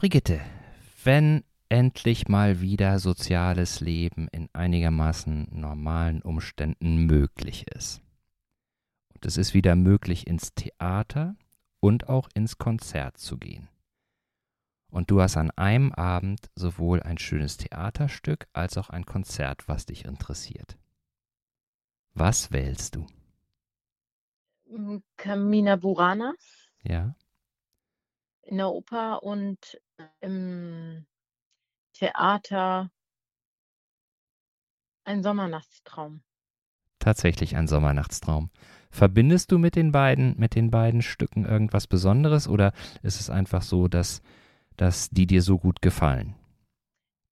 [0.00, 0.40] Brigitte,
[1.04, 8.00] wenn endlich mal wieder soziales Leben in einigermaßen normalen Umständen möglich ist.
[9.12, 11.36] Und es ist wieder möglich, ins Theater
[11.80, 13.68] und auch ins Konzert zu gehen.
[14.88, 19.84] Und du hast an einem Abend sowohl ein schönes Theaterstück als auch ein Konzert, was
[19.84, 20.78] dich interessiert.
[22.14, 23.06] Was wählst du?
[25.18, 26.32] Carmina Burana
[26.84, 27.14] Ja,
[28.50, 29.80] in der Oper und
[30.20, 31.06] im
[31.94, 32.90] Theater
[35.04, 36.22] Ein Sommernachtstraum.
[36.98, 38.50] tatsächlich ein Sommernachtstraum.
[38.90, 43.62] Verbindest du mit den beiden, mit den beiden Stücken irgendwas Besonderes oder ist es einfach
[43.62, 44.22] so, dass,
[44.76, 46.34] dass die dir so gut gefallen?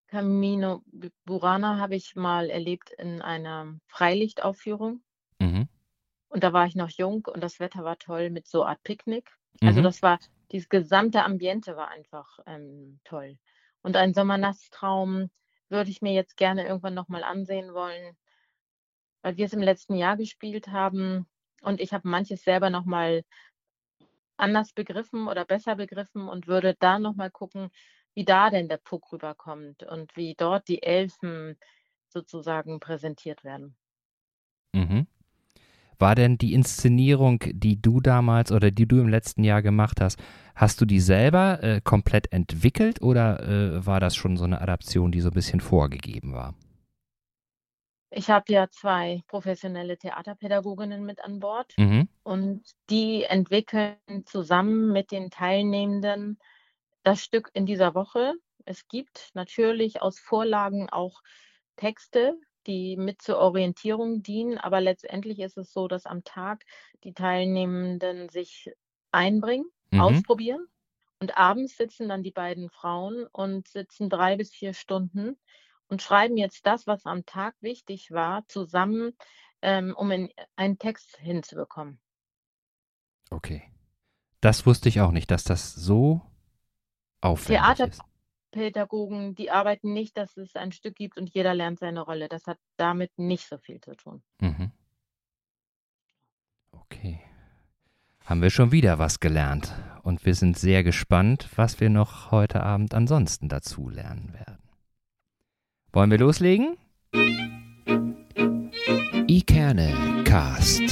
[0.09, 0.83] Camino
[1.25, 5.03] Burana habe ich mal erlebt in einer Freilichtaufführung
[5.41, 5.69] Mhm.
[6.29, 9.31] und da war ich noch jung und das Wetter war toll mit so Art Picknick.
[9.63, 9.85] Also, Mhm.
[9.85, 10.19] das war
[10.53, 13.39] dieses gesamte Ambiente war einfach, ähm, toll.
[13.83, 15.31] Und Ein Sommernachtstraum
[15.69, 18.17] würde ich mir jetzt gerne irgendwann noch mal ansehen wollen,
[19.23, 21.27] weil wir es im letzten Jahr gespielt haben
[21.63, 23.23] und ich habe manches selber noch mal
[24.39, 27.71] anders begriffen oder besser begriffen und würde da noch mal gucken,
[28.15, 31.59] wie da denn der Puck rüberkommt und wie dort die Elfen
[32.09, 33.77] sozusagen präsentiert werden.
[34.75, 35.07] Mhm.
[35.99, 40.19] War denn die Inszenierung, die du damals oder die du im letzten Jahr gemacht hast,
[40.55, 45.11] hast du die selber äh, komplett entwickelt oder äh, war das schon so eine Adaption,
[45.13, 46.55] die so ein bisschen vorgegeben war?
[48.11, 52.09] Ich habe ja 2 professionelle Theaterpädagoginnen mit an Bord Mhm.
[52.23, 56.39] und die entwickeln zusammen mit den Teilnehmenden
[57.03, 58.35] das Stück in dieser Woche.
[58.65, 61.23] Es gibt natürlich aus Vorlagen auch
[61.77, 62.39] Texte,
[62.69, 66.65] die mit zur Orientierung dienen, aber letztendlich ist es so, dass am Tag
[67.05, 68.71] die Teilnehmenden sich
[69.13, 69.99] einbringen, Mhm.
[70.01, 70.69] ausprobieren
[71.21, 75.39] und abends sitzen dann die beiden Frauen und sitzen 3 bis 4 Stunden
[75.89, 79.17] und schreiben jetzt das, was am Tag wichtig war, zusammen,
[79.63, 82.01] ähm, um in einen Text hinzubekommen.
[83.31, 83.63] Okay.
[84.41, 86.23] Das wusste ich auch nicht, dass das so
[87.23, 88.08] aufwendig ist.
[88.51, 92.29] Theaterpädagogen, die arbeiten nicht, dass es ein Stück gibt und jeder lernt seine Rolle.
[92.29, 94.23] Das hat damit nicht so viel zu tun.
[94.41, 94.71] Mhm.
[96.73, 97.21] Okay.
[98.25, 102.63] Haben wir schon wieder was gelernt und wir sind sehr gespannt, was wir noch heute
[102.63, 104.59] Abend ansonsten dazu lernen werden.
[105.93, 106.77] Wollen wir loslegen?
[109.27, 110.83] Ikerne Cast.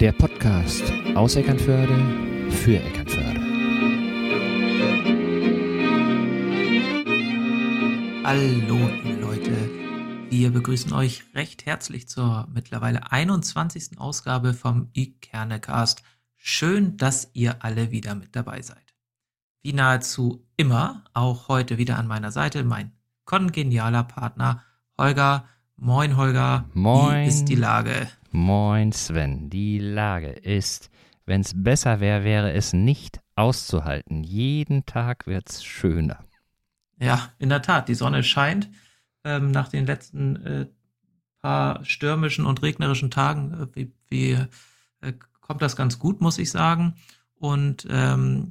[0.00, 2.29] Der Podcast aus Eckernförde
[2.60, 3.40] für Eckernförde.
[8.22, 9.70] Hallo, liebe Leute.
[10.28, 13.98] Wir begrüßen euch recht herzlich zur mittlerweile 21.
[13.98, 16.02] Ausgabe vom Ikernecast.
[16.36, 18.94] Schön, dass ihr alle wieder mit dabei seid.
[19.62, 22.92] Wie nahezu immer, auch heute wieder an meiner Seite, mein
[23.24, 24.62] kongenialer Partner
[24.98, 25.48] Holger.
[25.76, 26.66] Moin, Holger.
[26.74, 27.24] Moin.
[27.24, 28.06] Wie ist die Lage?
[28.32, 30.90] Moin Sven, die Lage ist,
[31.30, 34.24] wenn es besser wäre, wäre es nicht auszuhalten.
[34.24, 36.24] Jeden Tag wird's schöner.
[36.98, 38.68] Ja, in der Tat, die Sonne scheint.
[39.22, 40.66] Ähm, nach den letzten äh,
[41.40, 44.32] paar stürmischen und regnerischen Tagen äh, wie, wie,
[45.02, 46.94] äh, kommt das ganz gut, muss ich sagen.
[47.36, 48.50] Und ähm,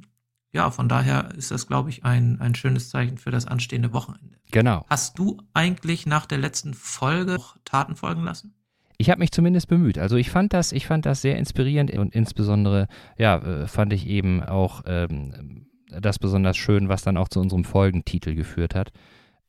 [0.50, 4.38] ja, von daher ist das, glaube ich, ein, ein schönes Zeichen für das anstehende Wochenende.
[4.52, 4.86] Genau.
[4.88, 7.36] Hast du eigentlich nach der letzten Folge
[7.66, 8.54] Taten folgen lassen?
[9.00, 9.96] Ich habe mich zumindest bemüht.
[9.96, 14.06] Also ich fand das, ich fand das sehr inspirierend und insbesondere, ja, äh, fand ich
[14.06, 18.92] eben auch ähm, das besonders schön, was dann auch zu unserem Folgentitel geführt hat,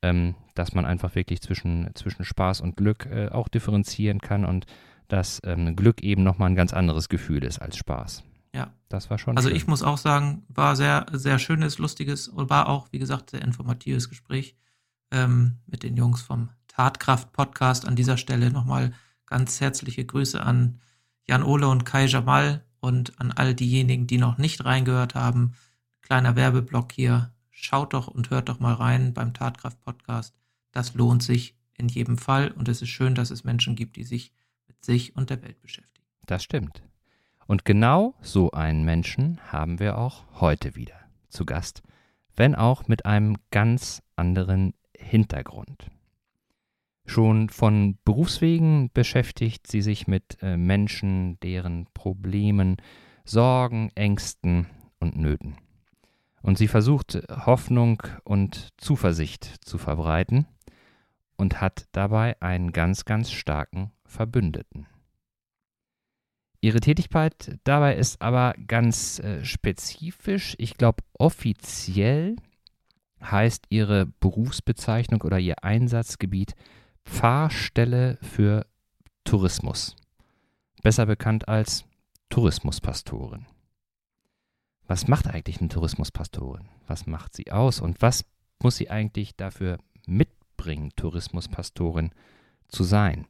[0.02, 4.68] ähm, dass man einfach wirklich zwischen, zwischen Spaß und Glück äh, auch differenzieren kann und
[5.10, 8.24] dass ähm, Glück eben nochmal ein ganz anderes Gefühl ist als Spaß.
[8.56, 8.72] Ja.
[8.88, 9.58] Das war schon Also schön.
[9.58, 13.42] ich muss auch sagen, war sehr, sehr schönes, lustiges und war auch, wie gesagt, sehr
[13.42, 14.56] informatives Gespräch
[15.12, 17.86] ähm, mit den Jungs vom Tatkraft-Podcast.
[17.86, 18.94] An dieser Stelle nochmal
[19.32, 20.82] ganz herzliche Grüße an
[21.26, 25.54] Jan Ole und Kai Jamal und an all diejenigen, die noch nicht reingehört haben.
[26.02, 27.32] Kleiner Werbeblock hier.
[27.50, 30.36] Schaut doch und hört doch mal rein beim Tatkraft-Podcast.
[30.74, 34.04] Das lohnt sich in jedem Fall und es ist schön, dass es Menschen gibt, die
[34.04, 34.34] sich
[34.68, 36.06] mit sich und der Welt beschäftigen.
[36.26, 36.84] Das stimmt.
[37.48, 41.00] Und genau so einen Menschen haben wir auch heute wieder
[41.30, 41.84] zu Gast,
[42.36, 45.90] wenn auch mit einem ganz anderen Hintergrund.
[47.12, 52.78] Schon von Berufswegen beschäftigt sie sich mit äh, Menschen, deren Problemen,
[53.26, 54.68] Sorgen, Ängsten
[55.02, 55.58] und Nöten.
[56.42, 60.46] Und sie versucht Hoffnung und Zuversicht zu verbreiten
[61.36, 64.88] und hat dabei einen ganz, ganz starken Verbündeten.
[66.62, 70.56] Ihre Tätigkeit dabei ist aber ganz äh, spezifisch.
[70.60, 72.38] Ich glaube, offiziell
[73.22, 76.56] heißt Ihre Berufsbezeichnung oder Ihr Einsatzgebiet
[77.06, 78.66] Pfarrstelle für
[79.24, 79.96] Tourismus.
[80.82, 81.86] Besser bekannt als
[82.30, 83.46] Tourismuspastorin.
[84.88, 86.68] Was macht eigentlich eine Tourismuspastorin?
[86.88, 88.26] Was macht sie aus und was
[88.62, 92.12] muss sie eigentlich dafür mitbringen, Tourismuspastorin
[92.68, 93.28] zu sein?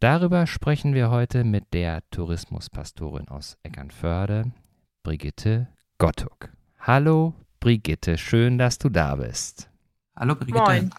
[0.00, 4.52] Darüber sprechen wir heute mit der Tourismuspastorin aus Eckernförde,
[5.02, 6.50] Brigitte Gottuck.
[6.78, 9.70] Hallo Brigitte, schön, dass du da bist.
[10.14, 10.58] Hallo Brigitte.
[10.60, 10.90] Moin.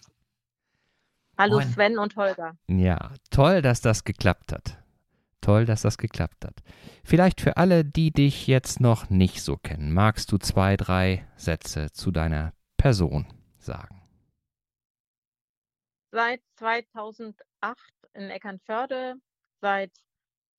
[1.39, 1.69] Hallo Moin.
[1.69, 2.57] Sven und Holger.
[2.67, 4.77] Ja, toll, dass das geklappt hat.
[5.39, 6.55] Toll, dass das geklappt hat.
[7.05, 11.93] Vielleicht für alle, die dich jetzt noch nicht so kennen, magst du zwei, drei Sätze
[11.93, 13.25] zu deiner Person
[13.57, 14.01] sagen?
[16.11, 17.37] Seit 2008
[18.15, 19.15] in Eckernförde,
[19.61, 19.93] seit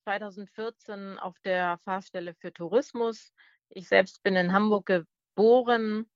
[0.05, 3.31] 2014 auf der Fahrstelle für Tourismus.
[3.69, 6.07] Ich selbst bin in Hamburg geboren,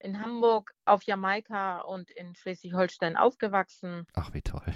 [0.00, 4.74] in Hamburg, auf Jamaika und in Schleswig-Holstein aufgewachsen, Ach, wie toll.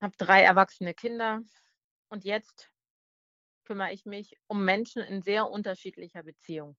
[0.00, 1.42] habe drei erwachsene Kinder
[2.08, 2.70] und jetzt
[3.64, 6.76] kümmere ich mich um Menschen in sehr unterschiedlicher Beziehung.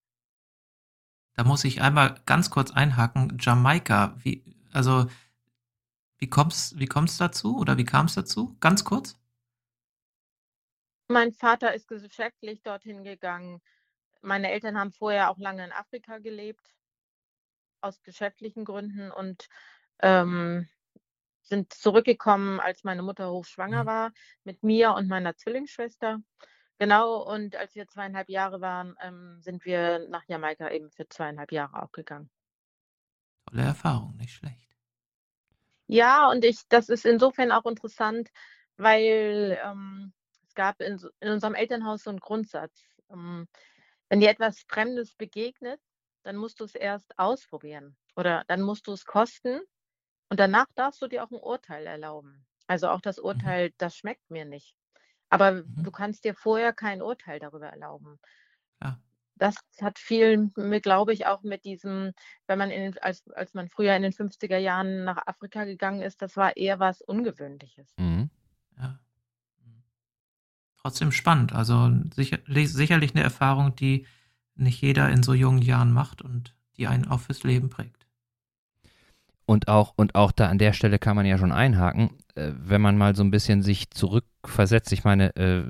[1.36, 3.38] Da muss ich einmal ganz kurz einhaken.
[3.40, 5.08] Jamaika, wie, also,
[6.20, 8.56] wie kommst, wie kommt's dazu oder wie kam es dazu?
[8.60, 9.18] Ganz kurz?
[11.10, 13.62] Mein Vater ist geschäftlich dorthin gegangen.
[14.22, 16.74] Meine Eltern haben vorher auch lange in Afrika gelebt,
[17.82, 19.48] aus geschäftlichen Gründen und
[20.00, 20.68] ähm,
[21.42, 23.88] sind zurückgekommen, als meine Mutter hochschwanger Mhm.
[23.88, 24.12] war,
[24.44, 26.20] mit mir und meiner Zwillingsschwester.
[26.80, 31.52] Genau, und als wir zweieinhalb Jahre waren, ähm, sind wir nach Jamaika eben für zweieinhalb
[31.52, 32.30] Jahre auch gegangen.
[33.48, 34.78] Tolle Erfahrung, nicht schlecht.
[35.88, 38.30] Ja, und ich, das ist insofern auch interessant,
[38.76, 40.14] weil ähm,
[40.46, 42.84] es gab in, in unserem Elternhaus so einen Grundsatz.
[43.10, 43.48] Ähm,
[44.10, 45.80] wenn dir etwas Fremdes begegnet,
[46.28, 49.62] dann musst du es erst ausprobieren oder dann musst du es kosten
[50.30, 52.46] und danach darfst du dir auch ein Urteil erlauben.
[52.68, 54.76] Also auch das Urteil, das schmeckt mir nicht.
[55.30, 55.84] Aber Mhm.
[55.84, 58.20] du kannst dir vorher kein Urteil darüber erlauben.
[58.82, 59.00] Ja.
[59.36, 60.50] Das hat viel,
[60.82, 62.12] glaube ich, auch mit diesem,
[62.48, 66.22] wenn man in als, als man früher in den 50er Jahren nach Afrika gegangen ist,
[66.22, 67.96] das war eher was Ungewöhnliches.
[67.98, 68.30] Mhm.
[68.78, 69.00] Ja.
[69.66, 69.84] Mhm.
[70.82, 71.54] Trotzdem spannend.
[71.54, 74.06] Also sicher, sicherlich eine Erfahrung, die
[74.60, 78.08] nicht jeder in so jungen Jahren macht und die einen auch fürs Leben prägt.
[79.46, 82.82] Und auch, und auch da an der Stelle kann man ja schon einhaken, äh, wenn
[82.82, 84.92] man mal so ein bisschen sich zurückversetzt.
[84.92, 85.64] Ich meine, äh,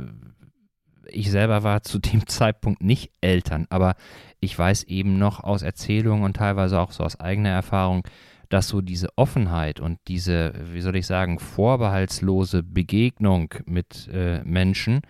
[1.10, 3.96] ich selber war zu dem Zeitpunkt nicht Eltern, aber
[4.40, 8.04] ich weiß eben noch aus Erzählungen und teilweise auch so aus eigener Erfahrung,
[8.50, 15.02] dass so diese Offenheit und diese, wie soll ich sagen, vorbehaltslose Begegnung mit äh, Menschen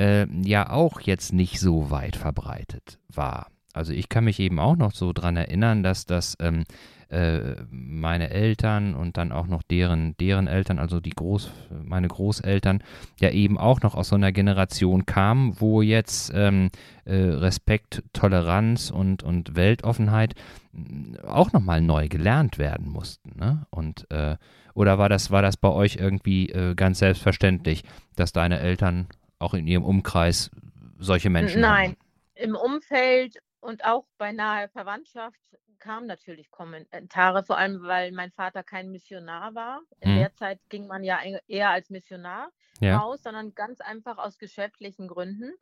[0.00, 3.48] äh, ja auch jetzt nicht so weit verbreitet war.
[3.72, 6.64] Also ich kann mich eben auch noch so dran erinnern, dass das ähm,
[7.10, 11.50] äh, meine Eltern und dann auch noch deren, deren Eltern, also die Groß,
[11.84, 12.82] meine Großeltern,
[13.20, 16.70] ja eben auch noch aus so einer Generation kamen, wo jetzt ähm,
[17.04, 20.34] äh, Respekt, Toleranz und, und Weltoffenheit
[20.72, 23.38] mh, auch nochmal neu gelernt werden mussten.
[23.38, 23.66] Ne?
[23.70, 24.36] Und äh,
[24.74, 27.84] oder war das, war das bei euch irgendwie äh, ganz selbstverständlich,
[28.16, 29.06] dass deine Eltern
[29.40, 30.50] auch in ihrem Umkreis
[30.98, 32.00] solche Menschen Nein, hatten?
[32.34, 35.40] im Umfeld und auch bei naher Verwandtschaft
[35.78, 39.80] kamen natürlich Kommentare, vor allem weil mein Vater kein Missionar war.
[40.00, 40.16] In Mhm.
[40.16, 42.50] der Zeit ging man ja eher- eher als Missionar
[42.80, 42.98] Ja.
[42.98, 45.52] raus, sondern ganz einfach aus geschäftlichen Gründen.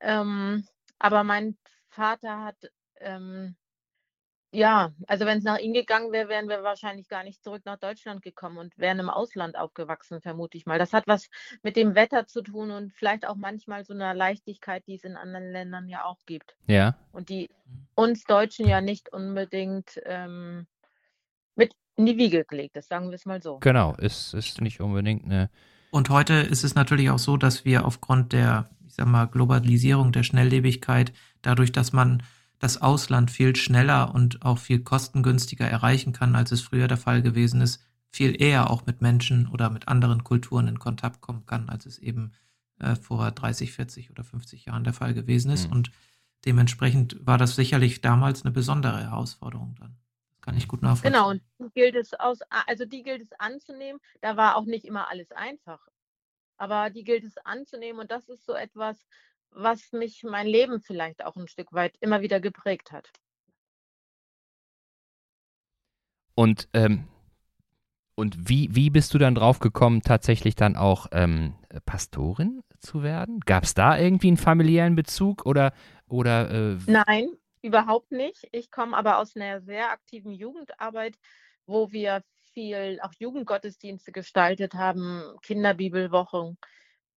[0.00, 0.64] Ähm,
[1.00, 1.56] aber mein
[1.88, 2.56] Vater hat,
[3.00, 3.56] ähm,
[4.52, 7.78] ja, also wenn es nach ihm gegangen wäre, wären wir wahrscheinlich gar nicht zurück nach
[7.78, 10.78] Deutschland gekommen und wären im Ausland aufgewachsen, vermute ich mal.
[10.78, 11.28] Das hat was
[11.62, 15.16] mit dem Wetter zu tun und vielleicht auch manchmal so einer Leichtigkeit, die es in
[15.16, 16.96] anderen Ländern ja auch gibt Ja.
[17.12, 17.86] und die Mhm.
[17.94, 20.66] uns Deutschen ja nicht unbedingt ähm,
[21.54, 23.58] mit in die Wiege gelegt ist, sagen wir es mal so.
[23.58, 25.50] Genau, ist, ist nicht unbedingt eine.
[25.90, 30.12] Und heute ist es natürlich auch so, dass wir aufgrund der, ich sag mal, Globalisierung,
[30.12, 31.12] der Schnelllebigkeit,
[31.42, 32.22] dadurch, dass man
[32.58, 37.22] das Ausland viel schneller und auch viel kostengünstiger erreichen kann, als es früher der Fall
[37.22, 41.68] gewesen ist, viel eher auch mit Menschen oder mit anderen Kulturen in Kontakt kommen kann,
[41.68, 42.32] als es eben
[42.80, 45.66] äh, vor 30, 40 oder 50 Jahren der Fall gewesen ist.
[45.66, 45.72] Mhm.
[45.72, 45.90] Und
[46.44, 49.96] dementsprechend war das sicherlich damals eine besondere Herausforderung dann.
[50.30, 51.12] Das kann ich gut nachvollziehen.
[51.12, 54.00] Genau, und die gilt es aus, also die gilt es anzunehmen.
[54.20, 55.86] Da war auch nicht immer alles einfach.
[56.56, 59.06] Aber die gilt es anzunehmen und das ist so etwas,
[59.50, 63.10] was mich mein Leben vielleicht auch ein Stück weit immer wieder geprägt hat.
[66.34, 67.08] Und, ähm,
[68.14, 73.40] und wie, wie bist du dann drauf gekommen, tatsächlich dann auch ähm, Pastorin zu werden?
[73.40, 75.72] Gab es da irgendwie einen familiären Bezug oder,
[76.06, 77.30] oder äh, Nein,
[77.62, 78.46] überhaupt nicht.
[78.52, 81.16] Ich komme aber aus einer sehr aktiven Jugendarbeit,
[81.66, 82.22] wo wir
[82.54, 86.58] viel auch Jugendgottesdienste gestaltet haben, Kinderbibelwochen,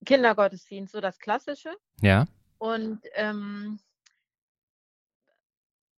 [0.06, 1.76] Kindergottesdienst, so das Klassische.
[2.02, 2.28] Ja.
[2.58, 3.80] Und ähm,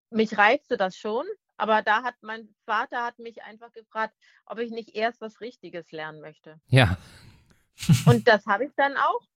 [0.09, 1.25] mich reizte das schon,
[1.57, 5.91] aber da hat mein Vater hat mich einfach gefragt, ob ich nicht erst was Richtiges
[5.91, 6.59] lernen möchte.
[6.67, 6.97] Ja.
[8.05, 9.27] Und das habe ich dann auch.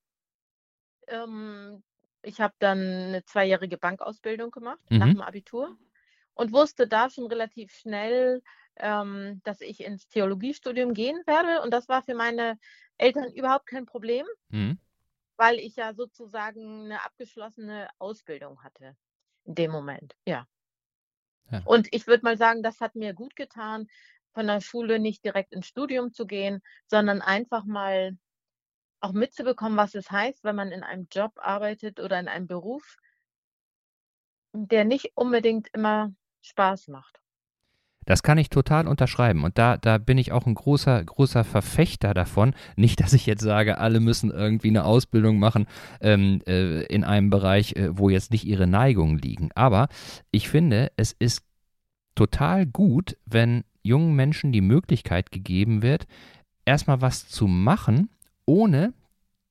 [1.08, 1.84] Ähm,
[2.22, 4.98] ich habe dann eine zweijährige Bankausbildung gemacht mhm.
[4.98, 5.78] nach dem Abitur
[6.34, 8.44] und wusste da schon relativ schnell,
[8.80, 11.62] ähm, dass ich ins Theologiestudium gehen werde.
[11.62, 12.58] Und das war für meine
[12.98, 14.80] Eltern überhaupt kein Problem, mhm.
[15.36, 18.96] weil ich ja sozusagen eine abgeschlossene Ausbildung hatte
[19.46, 20.16] in dem Moment.
[20.26, 20.48] Ja.
[21.52, 21.62] ja.
[21.66, 23.88] Und ich würde mal sagen, das hat mir gut getan,
[24.34, 28.16] von der Schule nicht direkt ins Studium zu gehen, sondern einfach mal
[29.00, 32.98] auch mitzubekommen, was es heißt, wenn man in einem Job arbeitet oder in einem Beruf,
[34.54, 37.20] der nicht unbedingt immer Spaß macht.
[38.08, 39.44] Das kann ich total unterschreiben.
[39.44, 42.56] Und da, da bin ich auch ein großer, großer Verfechter davon.
[42.78, 45.68] Nicht, dass ich jetzt sage, alle müssen irgendwie eine Ausbildung machen
[46.02, 49.50] ähm, äh, in einem Bereich, äh, wo jetzt nicht ihre Neigungen liegen.
[49.56, 49.90] Aber
[50.32, 51.44] ich finde, es ist
[52.16, 56.08] total gut, wenn jungen Menschen die Möglichkeit gegeben wird,
[56.64, 58.10] erstmal was zu machen,
[58.46, 58.94] ohne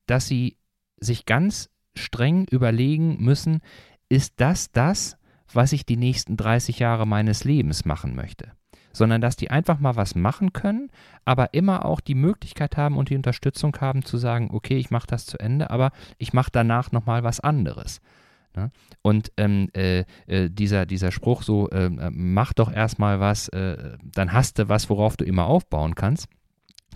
[0.07, 0.57] dass sie
[0.99, 3.61] sich ganz streng überlegen müssen,
[4.09, 5.17] ist das das,
[5.53, 8.51] was ich die nächsten 30 Jahre meines Lebens machen möchte,
[8.93, 10.89] sondern dass die einfach mal was machen können,
[11.25, 15.07] aber immer auch die Möglichkeit haben und die Unterstützung haben zu sagen, okay, ich mache
[15.07, 18.01] das zu Ende, aber ich mache danach nochmal was anderes.
[18.55, 18.71] Ne?
[19.01, 23.97] Und ähm, äh, äh, dieser, dieser Spruch so, ähm, äh, mach doch erstmal was, äh,
[24.01, 26.27] dann hast du was, worauf du immer aufbauen kannst,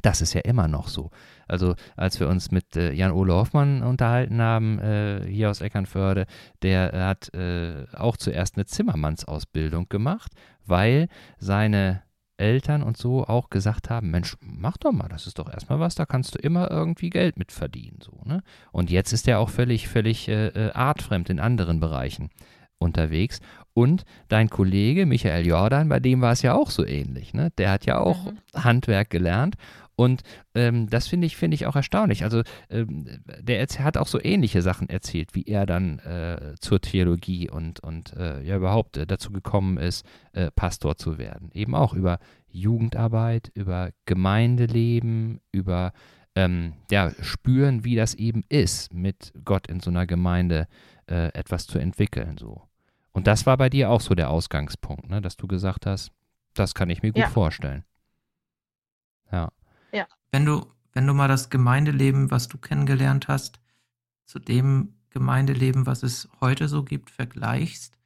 [0.02, 1.12] das ist ja immer noch so.
[1.48, 6.26] Also als wir uns mit äh, Jan-Ole Hoffmann unterhalten haben, äh, hier aus Eckernförde,
[6.62, 10.32] der hat äh, auch zuerst eine Zimmermannsausbildung gemacht,
[10.66, 12.04] weil seine
[12.38, 15.96] Eltern und so auch gesagt haben, Mensch, mach doch mal, das ist doch erstmal was,
[15.96, 18.00] da kannst du immer irgendwie Geld mit verdienen.
[18.02, 18.42] So, ne?
[18.72, 22.32] Und jetzt ist er auch völlig, völlig äh, äh, artfremd in anderen Bereichen
[22.80, 23.40] unterwegs.
[23.74, 27.34] Und dein Kollege Michael Jordan, bei dem war es ja auch so ähnlich.
[27.34, 27.52] Ne?
[27.58, 28.38] Der hat ja auch mhm.
[28.56, 29.56] Handwerk gelernt
[30.02, 30.24] und
[30.56, 32.24] ähm, das finde ich, find ich auch erstaunlich.
[32.24, 32.42] Also
[32.72, 33.06] ähm,
[33.40, 38.14] der hat auch so ähnliche Sachen erzählt, wie er dann äh, zur Theologie und, und
[38.18, 40.04] äh, ja überhaupt äh, dazu gekommen ist,
[40.34, 41.52] äh, Pastor zu werden.
[41.54, 42.18] Eben auch über
[42.50, 45.94] Jugendarbeit, über Gemeindeleben, über
[46.36, 50.68] ähm, ja, spüren, wie das eben ist, mit Gott in so einer Gemeinde
[51.08, 52.38] äh, etwas zu entwickeln.
[52.40, 52.64] So.
[53.12, 55.22] Und das war bei dir auch so der Ausgangspunkt, ne?
[55.22, 56.12] dass du gesagt hast,
[56.56, 57.30] das kann ich mir gut ja.
[57.30, 57.84] vorstellen.
[59.92, 60.08] Ja.
[60.32, 63.60] Wenn du, wenn du mal das Gemeindeleben, was du kennengelernt hast,
[64.26, 67.98] zu dem Gemeindeleben, was es heute so gibt, vergleichst,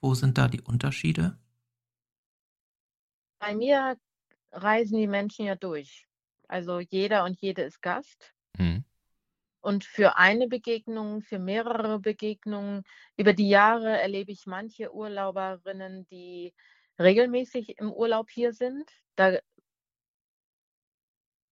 [0.00, 1.38] wo sind da die Unterschiede?
[3.38, 3.98] Bei mir
[4.52, 6.06] reisen die Menschen ja durch.
[6.48, 8.34] Also jeder und jede ist Gast.
[8.58, 8.84] Mhm.
[9.60, 12.84] Und für eine Begegnung, für mehrere Begegnungen,
[13.16, 16.52] über die Jahre erlebe ich manche Urlauberinnen, die
[16.98, 18.90] regelmäßig im Urlaub hier sind.
[19.16, 19.38] Da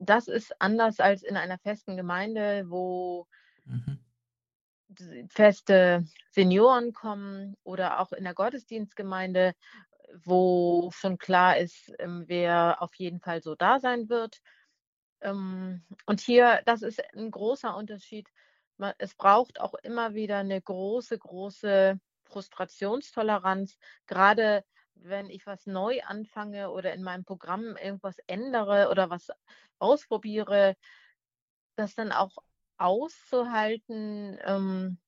[0.02, 3.26] das ist anders als in einer festen Gemeinde, wo
[3.64, 3.98] mhm.
[5.28, 9.54] feste Senioren kommen oder auch in der Gottesdienstgemeinde,
[10.24, 14.40] wo schon klar ist, ähm, wer auf jeden Fall so da sein wird.
[15.20, 18.28] Ähm, und hier, das ist ein großer Unterschied.
[18.98, 24.64] Es braucht auch immer wieder eine große, große Frustrationstoleranz, gerade
[25.04, 29.28] wenn ich was neu anfange oder in meinem Programm irgendwas ändere oder was
[29.78, 30.76] ausprobiere,
[31.76, 32.36] das dann auch
[32.78, 34.98] auszuhalten, ähm,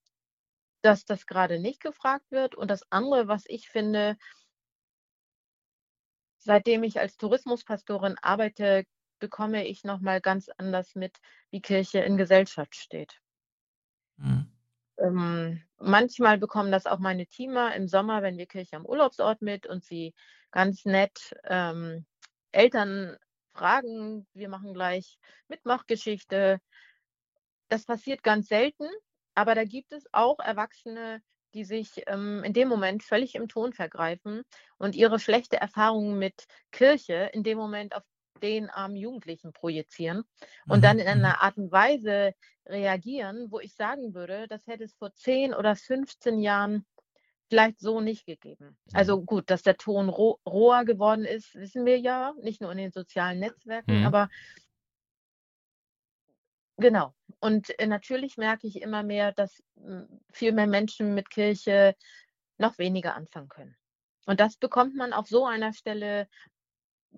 [0.82, 2.54] dass das gerade nicht gefragt wird.
[2.54, 4.16] Und das andere, was ich finde,
[6.38, 8.84] seitdem ich als Tourismuspastorin arbeite,
[9.18, 11.16] bekomme ich nochmal ganz anders mit,
[11.50, 13.20] wie Kirche in Gesellschaft steht.
[14.18, 14.53] Mhm.
[14.98, 19.66] Ähm, manchmal bekommen das auch meine Teamer im Sommer, wenn wir Kirche am Urlaubsort mit
[19.66, 20.14] und sie
[20.50, 22.06] ganz nett ähm,
[22.52, 23.16] Eltern
[23.54, 24.26] fragen.
[24.34, 26.60] Wir machen gleich Mitmachgeschichte.
[27.68, 28.86] Das passiert ganz selten,
[29.34, 31.22] aber da gibt es auch Erwachsene,
[31.54, 34.42] die sich ähm, in dem Moment völlig im Ton vergreifen
[34.76, 38.02] und ihre schlechte Erfahrungen mit Kirche in dem Moment auf
[38.42, 40.24] den armen Jugendlichen projizieren
[40.66, 40.82] und mhm.
[40.82, 41.40] dann in einer mhm.
[41.40, 42.34] Art und Weise
[42.66, 46.86] reagieren, wo ich sagen würde, das hätte es vor 10 oder 15 Jahren
[47.48, 48.76] vielleicht so nicht gegeben.
[48.92, 52.78] Also gut, dass der Ton roh, roher geworden ist, wissen wir ja, nicht nur in
[52.78, 54.06] den sozialen Netzwerken, mhm.
[54.06, 54.28] aber
[56.76, 57.14] genau.
[57.40, 61.94] Und äh, natürlich merke ich immer mehr, dass hm, viel mehr Menschen mit Kirche
[62.58, 63.76] noch weniger anfangen können.
[64.26, 66.28] Und das bekommt man auf so einer Stelle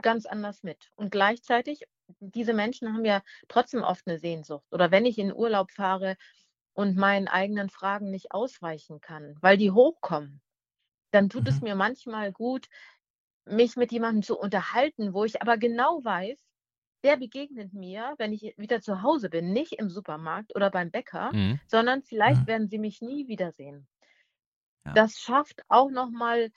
[0.02, 0.90] ganz anders mit.
[0.96, 1.84] Und gleichzeitig,
[2.20, 4.66] diese Menschen haben ja trotzdem oft eine Sehnsucht.
[4.72, 6.16] Oder wenn ich in Urlaub fahre
[6.74, 10.42] und meinen eigenen Fragen nicht ausweichen kann, weil die hochkommen,
[11.12, 11.62] dann tut es Mhm.
[11.62, 12.68] mir manchmal gut,
[13.46, 16.38] mich mit jemandem zu unterhalten, wo ich aber genau weiß,
[17.04, 21.32] der begegnet mir, wenn ich wieder zu Hause bin, nicht im Supermarkt oder beim Bäcker,
[21.32, 21.60] Mhm.
[21.66, 22.48] sondern vielleicht Mhm.
[22.48, 23.88] werden sie mich nie wiedersehen.
[24.84, 24.96] Ja.
[24.96, 26.50] Das schafft auch noch mal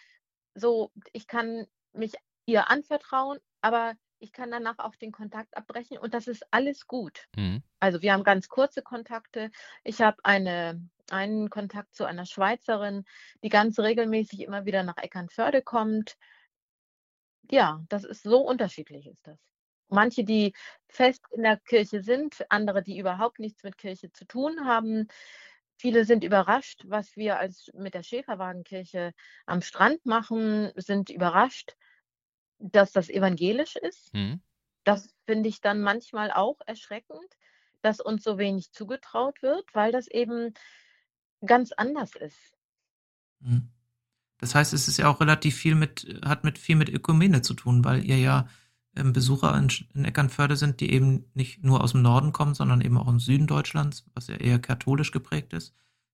[0.55, 2.13] so ich kann mich
[2.51, 7.25] ihr anvertrauen, aber ich kann danach auch den Kontakt abbrechen und das ist alles gut.
[7.36, 7.63] Mhm.
[7.79, 9.50] Also, wir haben ganz kurze Kontakte.
[9.84, 13.03] Ich habe eine einen Kontakt zu einer Schweizerin,
[13.44, 16.18] die ganz regelmäßig immer wieder nach Eckernförde kommt.
[17.50, 19.39] Ja, das ist so unterschiedlich ist das.
[19.88, 20.53] Manche, die
[20.88, 25.08] fest in der Kirche sind, andere, die überhaupt nichts mit Kirche zu tun haben.
[25.77, 29.13] Viele sind überrascht, was wir als mit der Schäferwagenkirche
[29.48, 31.75] am Strand machen, sind überrascht,
[32.59, 34.13] dass das evangelisch ist.
[34.13, 34.41] Mhm.
[34.83, 37.37] Das finde ich dann manchmal auch erschreckend,
[37.81, 40.53] dass uns so wenig zugetraut wird, weil das eben
[41.45, 42.53] ganz anders ist.
[43.39, 43.69] Mhm.
[44.37, 47.53] Das heißt, es ist ja auch relativ viel mit hat mit viel mit Ökumene zu
[47.53, 48.47] tun, weil ihr ja,
[48.95, 52.97] ähm, Besucher in in Eckernförde sind, die eben nicht nur aus'm Norden kommen, sondern eben
[52.97, 55.73] auch im Süden Deutschlands, was ja eher katholisch geprägt ist.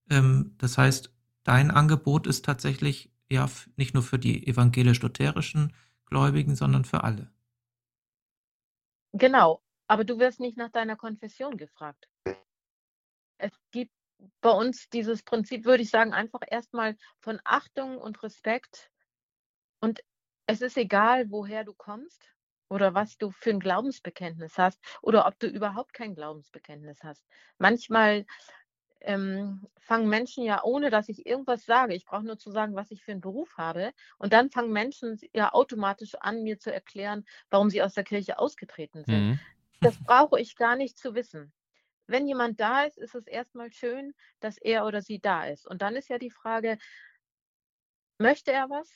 [0.09, 1.11] Ähm, das heißt,
[1.43, 5.73] dein Angebot ist tatsächlich ja nicht nur für die evangelisch-lutherischen
[6.07, 7.31] Gläubigen, sondern für alle.
[9.13, 12.07] Genau, aber du wirst nicht nach deiner Konfession gefragt.
[13.39, 13.91] Es gibt
[14.41, 18.89] bei uns dieses Prinzip, würde ich sagen, einfach erst mal von Achtung und Respekt.
[19.81, 20.01] Und
[20.47, 22.33] es ist egal, woher du kommst
[22.69, 27.25] oder was du für 'n Glaubensbekenntnis hast oder ob du überhaupt kein Glaubensbekenntnis hast.
[27.59, 28.25] Manchmal,
[29.05, 32.91] ähm, fangen Menschen ja, ohne dass ich irgendwas sage ich brauche nur zu sagen, was
[32.91, 37.25] ich für 'n Beruf habe, und dann fangen Menschen ja automatisch an, mir zu erklären,
[37.49, 39.27] warum sie aus der Kirche ausgetreten sind.
[39.27, 39.45] Mhm.
[39.81, 41.53] Das brauche ich gar nicht zu wissen.
[42.07, 45.67] Wenn jemand da ist, ist es erst mal schön, dass er oder sie da ist.
[45.67, 46.77] Und dann ist ja die Frage
[48.19, 48.89] möchte er was?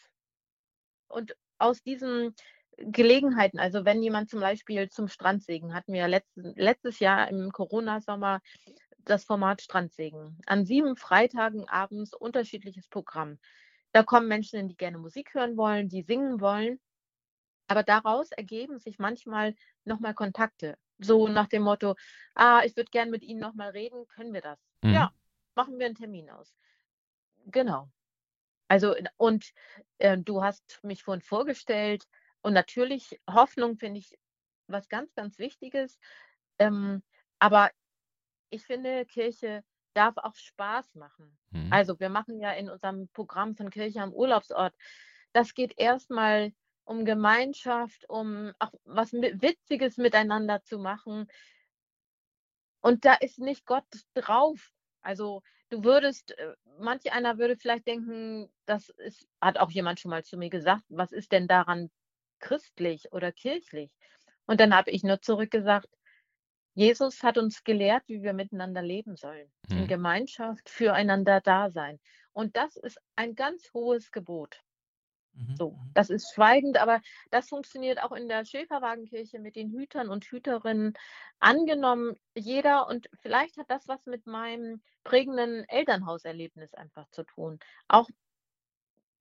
[1.12, 2.36] Und aus diesen
[2.78, 7.52] Gelegenheiten also, wenn jemand zum Beispiel zum Strandsegen hatten wir ja letzten letztes Jahr im
[7.52, 8.40] Corona-Sommer
[9.06, 10.40] das Format Strandsegen.
[10.46, 13.40] An 7 Freitagen abends unterschiedliches Programm.
[13.94, 16.80] Da kommen Menschen hin, die gerne Musik hören wollen, die singen wollen.
[17.68, 20.78] Aber daraus ergeben sich manchmal noch mal Kontakte.
[21.00, 21.96] So nach dem Motto:
[22.36, 24.08] „Ah, ich würde gern mit Ihnen noch mal reden.
[24.08, 24.94] Können wir das?“ Mhm.
[24.94, 25.12] „Ja,
[25.56, 26.54] machen wir 'n Termin aus.“
[27.48, 27.90] Genau.
[28.70, 29.52] Also, und,
[30.00, 32.06] äh, du hast mich vorhin vorgestellt
[32.42, 34.18] und natürlich Hoffnung finde ich
[34.68, 36.00] was ganz, ganz Wichtiges.
[36.60, 37.04] Ähm,
[37.40, 37.72] aber
[38.50, 41.38] ich finde, Kirche darf auch Spaß machen.
[41.52, 41.70] Mhm.
[41.70, 44.76] Also, wir machen ja in unserem Programm von Kirche am Urlaubsort
[45.34, 46.52] das geht erst mal
[46.86, 51.28] um Gemeinschaft, um auch was Witziges miteinander zu machen.
[52.82, 54.72] Und da ist nicht Gott drauf.
[55.02, 60.12] Also, du würdest äh, manch einer würde vielleicht denken, das ist hat auch jemand schon
[60.12, 61.90] mal zu mir gesagt: „Was ist denn daran
[62.40, 63.92] christlich oder kirchlich?“
[64.46, 65.88] Und dann habe ich nur zurückgesagt:
[66.80, 69.88] „Jesus hat uns gelehrt, wie wir miteinander leben sollen, in Mhm.
[69.88, 72.00] Gemeinschaft, füreinander da sein.“
[72.34, 74.62] Und das ist ein ganz hohes Gebot.
[75.34, 75.92] Mhm, So, mhm.
[75.94, 80.94] das ist schweigend, aber das funktioniert auch in der Schäferwagenkirche mit den Hütern und Hüterinnen.
[81.40, 87.60] Angenommen, jeder und vielleicht hat das was mit meinem prägenden Elternhauserlebnis einfach zu tun.
[87.88, 88.10] Auch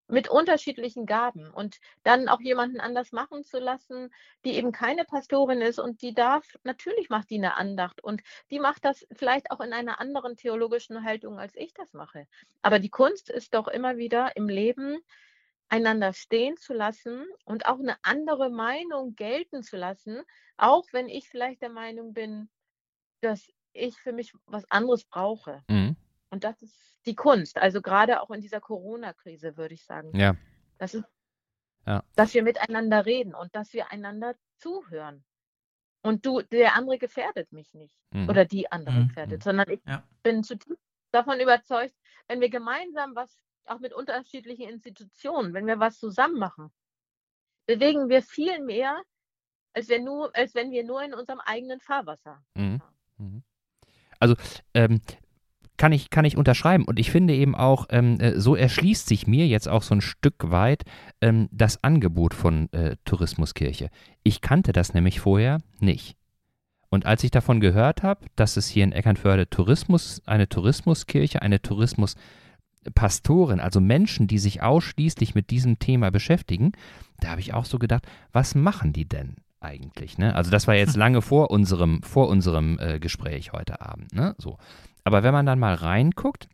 [0.09, 4.11] mit unterschiedlichen Gaben und dann auch jemanden anders machen zu lassen,
[4.45, 8.59] die eben keine Pastorin ist und die darf natürlich macht die 'ne Andacht und die
[8.59, 12.27] macht das vielleicht auch in einer anderen theologischen Haltung, als ich das mache.
[12.63, 14.99] Aber die Kunst ist doch immer wieder im Leben,
[15.69, 20.23] einander stehen zu lassen und auch 'ne andere Meinung gelten zu lassen,
[20.57, 22.49] auch wenn ich vielleicht der Meinung bin,
[23.21, 25.63] dass ich für mich was anderes brauche.
[25.69, 25.78] Mhm.
[26.29, 27.57] Und das ist die Kunst.
[27.57, 30.15] Also, grade auch in dieser Corona-Krise, würde ich sagen.
[30.15, 30.35] Ja.
[30.77, 31.05] Das ist
[31.87, 32.03] Ja.
[32.15, 35.23] dass wir miteinander reden und dass wir einander zuhören.
[36.01, 38.29] Und du der andere gefährdet mich nicht Mhm.
[38.29, 39.43] oder die andere Mhm, gefährdet, mhm.
[39.43, 40.03] sondern ich Ja.
[40.23, 40.79] bin zutiefst
[41.11, 41.95] davon überzeugt,
[42.27, 46.71] wenn wir gemeinsam was auch mit unterschiedlichen Institutionen wenn wir was zusammen machen
[47.65, 49.01] bewegen wir viel mehr,
[49.73, 52.81] als wenn nur als wenn wir nur in unserem eigenen Fahrwasser Mhm.
[53.17, 53.43] Mhm.
[54.19, 54.35] Also,
[54.73, 55.01] ähm,
[55.79, 59.25] kann ich kann ich unterschreiben und ich finde eben auch, ähm, äh, so erschließt sich
[59.25, 60.83] mir jetzt auch so 'n Stück weit,
[61.21, 63.89] ähm, das Angebot von, äh, Tourismuskirche.
[64.21, 66.17] Ich kannte das nämlich vorher nicht.
[66.89, 71.61] Und als ich davon gehört habe, dass es hier in Eckernförde Tourismus, eine Tourismuskirche, eine
[71.61, 76.73] Tourismuspastorin, also Menschen, die sich ausschließlich mit diesem Thema beschäftigen,
[77.19, 80.17] da habe ich auch so gedacht, was machen die denn eigentlich?
[80.17, 80.35] Ne?
[80.35, 84.13] Also das war jetzt lange vor unserem, vor unserem äh, Gespräch heute Abend.
[84.13, 84.35] Ne?
[84.37, 84.57] So.
[85.09, 86.47] Aber wenn man dann mal reinguckt,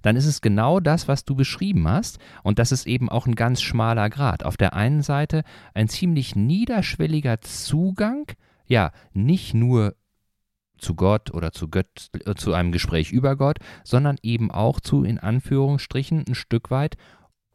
[0.00, 2.18] dann ist es genau das, was du beschrieben hast.
[2.42, 4.42] Und das ist eben auch ein ganz schmaler Grad.
[4.42, 5.42] Auf der einen Seite
[5.74, 8.24] ein ziemlich niederschwelliger Zugang,
[8.66, 9.96] ja, nicht nur
[10.78, 15.04] zu Gott oder zu, Gott, äh, zu einem Gespräch über Gott, sondern eben auch zu,
[15.04, 16.96] in Anführungsstrichen, ein Stück weit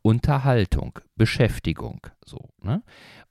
[0.04, 2.50] Unterhaltung, Beschäftigung, so.
[2.62, 2.84] Ne?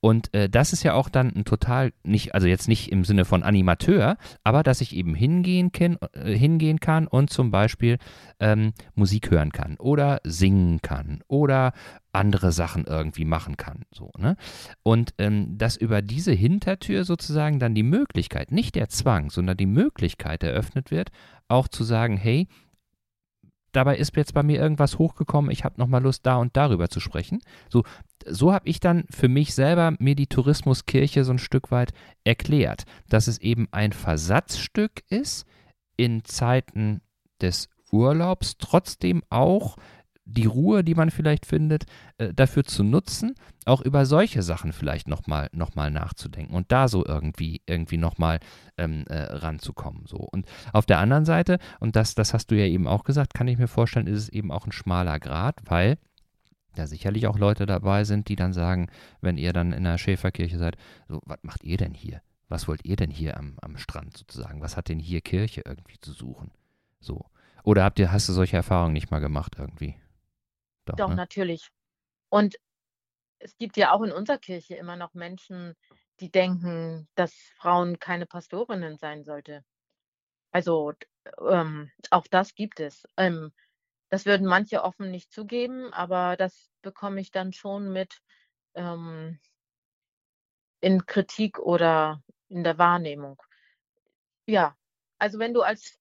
[0.05, 3.25] Und äh, das ist ja auch dann ein total, nicht, also jetzt nicht im Sinne
[3.25, 7.99] von Animateur, aber dass ich eben hingehen, kann, äh, hingehen kann und zum Beispiel
[8.41, 11.73] ähm, Musik hören kann oder singen kann oder
[12.13, 13.85] andere Sachen irgendwie machen kann.
[13.93, 14.37] So, ne?
[14.83, 19.67] Und ähm, dass über diese Hintertür sozusagen dann die Möglichkeit, nicht der Zwang, sondern die
[19.67, 21.13] Möglichkeit eröffnet wird,
[21.47, 22.49] auch zu sagen, hey,
[23.73, 27.01] dabei ist jetzt bei mir irgendwas hochgekommen, ich habe nochmal Lust, da und darüber zu
[27.01, 27.41] sprechen.
[27.71, 27.85] So,
[28.29, 31.93] so habe ich dann für mich selber mir die Tourismuskirche so ein Stück weit
[32.25, 35.47] erklärt, dass es eben ein Versatzstück ist
[35.97, 37.01] in Zeiten
[37.41, 39.77] des Urlaubs, trotzdem auch
[40.25, 41.85] die Ruhe, die man vielleicht findet,
[42.19, 46.89] äh, dafür zu nutzen, auch über solche Sachen vielleicht nochmal noch mal nachzudenken und da
[46.89, 48.39] so irgendwie, irgendwie nochmal
[48.79, 50.07] ähm, äh, ranzukommen.
[50.07, 50.19] So.
[50.19, 53.49] Und auf der anderen Seite, und das, das hast du ja eben auch gesagt, kann
[53.49, 55.99] ich mir vorstellen, ist es eben auch ein schmaler Grad, weil
[56.75, 60.59] da sicherlich auch Leute dabei sind, die dann sagen, wenn ihr dann in der Schäferkirche
[60.59, 60.77] seid,
[61.09, 62.23] so, was macht ihr denn hier?
[62.49, 64.61] Was wollt ihr denn hier am, am Strand sozusagen?
[64.61, 66.51] Was hat denn hier Kirche irgendwie zu suchen?
[67.01, 67.25] So.
[67.65, 69.97] Oder habt ihr, hast du solche Erfahrungen nicht mal gemacht irgendwie?
[70.85, 71.15] Doch, Doch ne?
[71.15, 71.69] natürlich.
[72.29, 72.57] Und
[73.39, 75.75] es gibt ja auch in unserer Kirche immer noch Menschen,
[76.21, 79.65] die denken, dass Frauen keine Pastorinnen sein sollte.
[80.51, 80.93] Also
[81.49, 83.07] ähm, auch das gibt es.
[83.17, 83.53] Ähm,
[84.13, 88.21] das würden manche offen nicht zugeben, aber das bekomme ich dann schon mit
[88.75, 89.41] ähm,
[90.83, 93.41] in Kritik oder in der Wahrnehmung.
[94.45, 94.77] Ja,
[95.19, 95.99] also wenn du als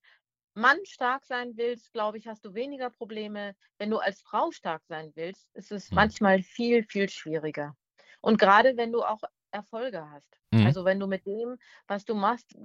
[0.55, 3.55] Mann stark sein willst, glaube ich, hast du weniger Probleme.
[3.77, 5.95] Wenn du als Frau stark sein willst, ist es mhm.
[5.95, 7.77] manchmal viel, viel schwieriger.
[8.19, 9.21] Und gerade wenn du auch
[9.51, 10.37] Erfolge hast.
[10.51, 10.65] Mhm.
[10.65, 12.57] Also wenn du mit dem, was du machst,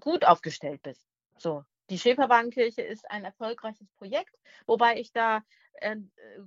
[0.00, 1.06] gut aufgestellt bist.
[1.38, 4.34] So, die Schäferwagenkirche ist ein erfolgreiches Projekt,
[4.66, 5.42] wobei ich da
[5.74, 5.96] äh,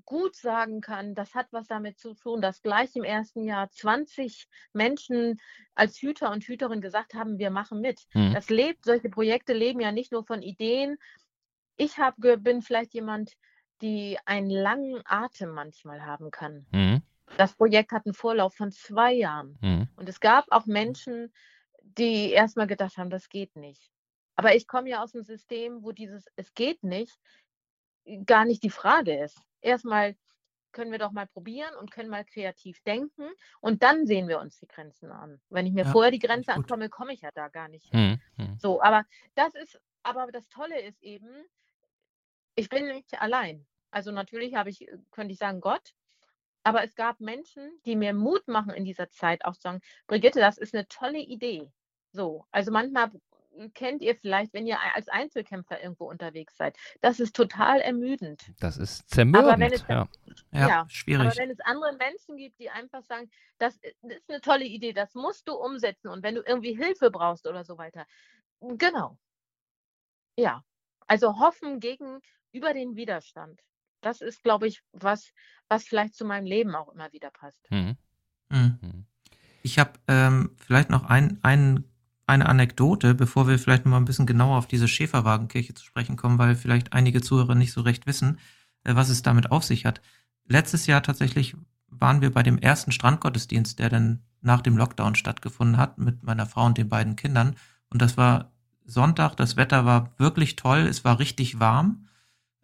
[0.05, 4.47] gut sagen kann, das hat was damit zu tun, dass gleich im ersten Jahr 20
[4.73, 5.39] Menschen
[5.75, 8.01] als Hüter und Hüterin gesagt haben, wir machen mit.
[8.13, 8.33] Mhm.
[8.33, 10.97] Das lebt, solche Projekte leben ja nicht nur von Ideen.
[11.75, 13.33] Ich hab, bin vielleicht jemand,
[13.81, 16.65] die einen langen Atem manchmal haben kann.
[16.71, 17.01] Mhm.
[17.37, 19.57] Das Projekt hat einen Vorlauf von zwei Jahren.
[19.61, 19.87] Mhm.
[19.97, 21.31] Und es gab auch Menschen,
[21.83, 23.91] die erstmal gedacht haben, das geht nicht.
[24.37, 27.19] Aber ich komme ja aus einem System, wo dieses Es geht nicht
[28.25, 29.37] gar nicht die Frage ist.
[29.61, 30.15] Erstmal
[30.71, 33.27] können wir doch mal probieren und können mal kreativ denken
[33.61, 35.41] und dann sehen wir uns die Grenzen an.
[35.49, 38.21] Wenn ich mir ja, vorher die Grenze ankomme, komme ich ja da gar nicht hin.
[38.35, 38.59] Hm, hm.
[38.59, 41.29] So, aber das ist, aber das Tolle ist eben,
[42.55, 43.65] ich bin nicht allein.
[43.89, 45.93] Also natürlich habe ich, könnte ich sagen, Gott,
[46.63, 50.39] aber es gab Menschen, die mir Mut machen in dieser Zeit, auch zu sagen, Brigitte,
[50.39, 51.71] das ist eine tolle Idee.
[52.11, 53.11] So, also manchmal
[53.73, 56.77] kennt ihr vielleicht, wenn ihr als Einzelkämpfer irgendwo unterwegs seid.
[57.01, 58.43] Das ist total ermüdend.
[58.59, 59.73] Das ist zermürbend.
[59.73, 60.07] Es, ja.
[60.51, 61.27] Ja, ja, schwierig.
[61.27, 65.13] Aber wenn es andere Menschen gibt, die einfach sagen, das ist eine tolle Idee, das
[65.13, 68.05] musst du umsetzen und wenn du irgendwie Hilfe brauchst oder so weiter.
[68.61, 69.17] Genau.
[70.37, 70.63] Ja.
[71.07, 72.19] Also hoffen gegen
[72.51, 73.61] über den Widerstand.
[74.01, 75.31] Das ist, glaube ich, was,
[75.69, 77.59] was vielleicht zu meinem Leben auch immer wieder passt.
[77.71, 77.97] Mhm.
[78.49, 78.79] Mhm.
[78.81, 79.05] mhm.
[79.63, 81.91] Ich habe ähm, vielleicht noch ein, einen
[82.27, 86.17] eine Anekdote, bevor wir vielleicht noch mal ein bisschen genauer auf diese Schäferwagenkirche zu sprechen
[86.17, 88.37] kommen, weil vielleicht einige Zuhörer nicht so recht wissen,
[88.83, 90.01] äh, was es damit auf sich hat.
[90.45, 91.55] Letztes Jahr tatsächlich
[91.87, 96.45] waren wir bei dem ersten Strandgottesdienst, der dann nach dem Lockdown stattgefunden hat, mit meiner
[96.45, 97.55] Frau und den beiden Kindern.
[97.89, 98.51] Und das war
[98.85, 102.07] Sonntag, das Wetter war wirklich toll, es war richtig warm.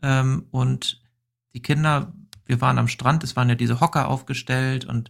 [0.02, 1.02] Ähm, und
[1.54, 2.14] die Kinder,
[2.46, 5.10] wir waren am Strand, es waren ja diese Hocker aufgestellt und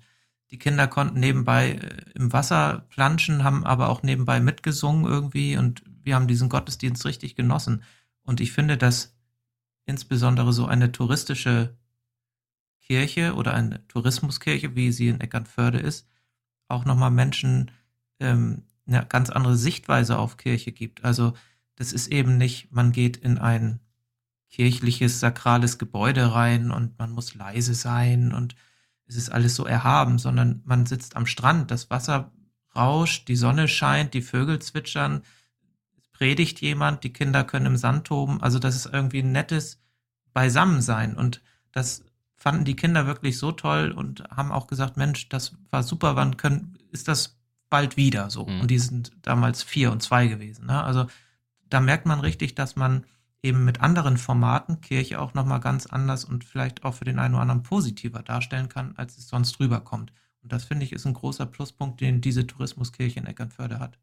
[0.54, 5.84] die Kinder konnten nebenbei äh, im Wasser planschen, haben aber auch nebenbei mitgesungen irgendwie und
[6.04, 7.82] wir haben diesen Gottesdienst richtig genossen.
[8.22, 9.16] Und ich finde, dass
[9.88, 11.76] insbesondere so eine touristische
[12.82, 16.08] Kirche oder eine Tourismuskirche, wie sie in Eckernförde ist,
[16.68, 17.72] auch nochmal Menschen
[18.20, 21.04] ähm, eine ganz andere Sichtweise auf Kirche gibt.
[21.04, 21.34] Also
[21.78, 23.80] das ist eben nicht, man geht in ein
[24.50, 28.56] kirchliches, sakrales Gebäude rein und man muss leise sein und
[29.08, 32.32] es ist alles so erhaben, sondern man sitzt am Strand, das Wasser
[32.76, 35.24] rauscht, die Sonne scheint, die Vögel zwitschern,
[35.98, 38.42] es predigt jemand, die Kinder können im Sand toben.
[38.42, 39.82] Also das ist irgendwie ein nettes
[40.34, 41.16] Beisammensein.
[41.16, 42.04] Und das
[42.36, 46.38] fanden die Kinder wirklich so toll und haben auch gesagt, Mensch, das war super, wann
[46.38, 47.40] können, ist das
[47.70, 48.46] bald wieder so?
[48.46, 48.62] Mhm.
[48.62, 50.66] Und die sind damals vier und zwei gewesen.
[50.66, 50.84] Ne?
[50.84, 51.08] Also
[51.70, 53.06] da merkt man richtig, dass man
[53.44, 57.36] eben mit anderen Formaten Kirche auch nochmal ganz anders und vielleicht auch für den einen
[57.36, 60.14] oder anderen positiver darstellen kann, als es sonst rüberkommt.
[60.42, 64.00] Und das finde ich ist ein großer Pluspunkt, den diese Tourismuskirche in Eckernförde hat.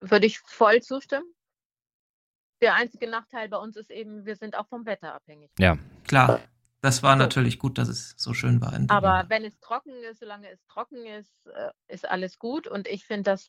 [0.00, 1.32] Würde ich voll zustimmen.
[2.60, 5.50] Der einzige Nachteil bei uns ist eben, wir sind auch vom Wetter abhängig.
[5.58, 6.40] Ja, klar.
[6.82, 7.18] Das war so.
[7.18, 8.72] natürlich gut, dass es so schön war.
[8.88, 12.66] Aber wenn es trocken ist, solange es trocken ist, äh, ist alles gut.
[12.66, 13.48] Und ich finde das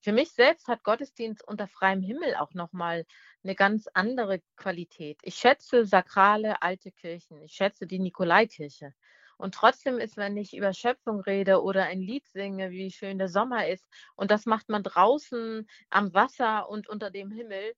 [0.00, 3.04] für mich selbst hat Gottesdienst unter freiem Himmel auch nochmal
[3.44, 5.18] eine ganz andere Qualität.
[5.22, 7.42] Ich schätze sakrale alte Kirchen.
[7.42, 8.94] Ich schätze die Nikolaikirche.
[9.36, 13.28] Und trotzdem ist, wenn ich über Schöpfung rede oder ein Lied singe, wie schön der
[13.28, 17.74] Sommer ist, und das macht man draußen am Wasser und unter dem Himmel,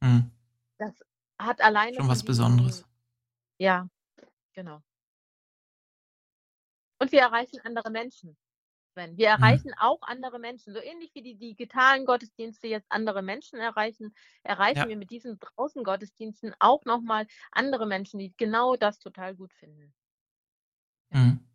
[0.00, 0.30] mhm.
[0.76, 1.02] das
[1.38, 1.96] hat alleine.
[1.96, 2.84] Schon was Besonderes.
[3.56, 3.88] Ja,
[4.52, 4.82] genau.
[6.98, 8.36] Und wir erreichen andere Menschen.
[8.98, 9.16] Sven.
[9.16, 9.42] Wir mhm.
[9.42, 9.78] erreichen mhm.
[9.78, 10.72] auch andere Menschen.
[10.72, 14.88] So ähnlich wie die digitalen Gottesdienste jetzt andere Menschen erreichen, erreichen ja.
[14.88, 19.94] wir mit diesen draußen Gottesdiensten auch nochmal andere Menschen, die genau das total gut finden.
[21.10, 21.47] Mhm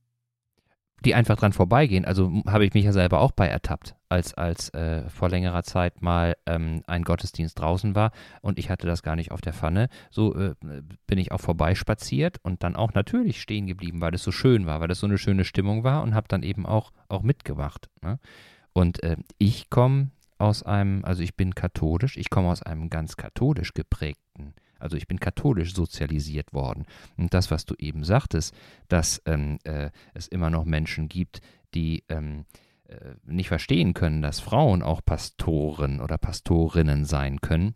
[1.05, 2.05] die einfach dran vorbeigehen.
[2.05, 6.01] Also habe ich mich ja selber auch bei ertappt, als, als äh, vor längerer Zeit
[6.01, 8.11] mal ähm, ein Gottesdienst draußen war
[8.41, 9.89] und ich hatte das gar nicht auf der Pfanne.
[10.11, 10.55] So äh,
[11.07, 14.79] bin ich auch vorbeispaziert und dann auch natürlich stehen geblieben, weil es so schön war,
[14.79, 17.89] weil es so eine schöne Stimmung war und habe dann eben auch, auch mitgemacht.
[18.01, 18.19] Ne?
[18.71, 23.17] Und äh, ich komme aus einem, also ich bin katholisch, ich komme aus einem ganz
[23.17, 26.85] katholisch geprägten also ich bin katholisch sozialisiert worden.
[27.17, 28.53] Und das, was du eben sagtest,
[28.89, 31.41] dass ähm, äh, es immer noch Menschen gibt,
[31.73, 32.45] die ähm,
[32.87, 37.73] äh, nicht verstehen können, dass Frauen auch Pastoren oder Pastorinnen sein können,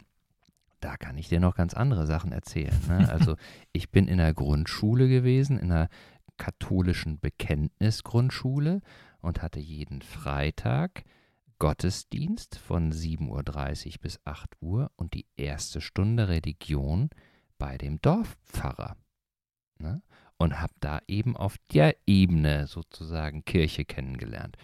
[0.81, 2.77] da kann ich dir noch ganz andere Sachen erzählen.
[2.87, 3.07] Ne?
[3.09, 3.35] Also
[3.71, 5.87] ich bin in der Grundschule gewesen, in einer
[6.37, 8.81] katholischen Bekenntnisgrundschule
[9.21, 11.03] und hatte jeden Freitag
[11.59, 17.09] Gottesdienst von 7.30 Uhr bis 8 Uhr und die erste Stunde Religion
[17.57, 18.95] bei dem Dorfpfarrer.
[19.79, 20.01] Ne?
[20.37, 24.57] Und habe da eben auf der Ebene sozusagen Kirche kennengelernt.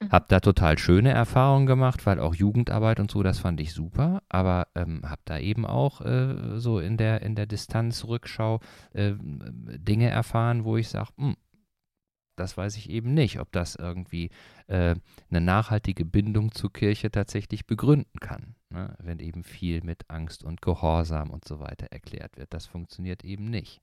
[0.00, 0.10] Mhm.
[0.10, 4.22] Habe da total schöne Erfahrungen gemacht, weil auch Jugendarbeit und so, das fand ich super.
[4.28, 8.60] Aber ähm, habe da eben auch äh, so in der, in der Distanzrückschau
[8.92, 11.36] äh, Dinge erfahren, wo ich sage, hm,
[12.38, 14.30] das weiß ich eben nicht, ob das irgendwie
[14.66, 14.94] äh,
[15.30, 18.54] eine nachhaltige Bindung zur Kirche tatsächlich begründen kann.
[18.70, 18.94] Ne?
[18.98, 22.54] Wenn eben viel mit Angst und Gehorsam und so weiter erklärt wird.
[22.54, 23.80] Das funktioniert eben nicht.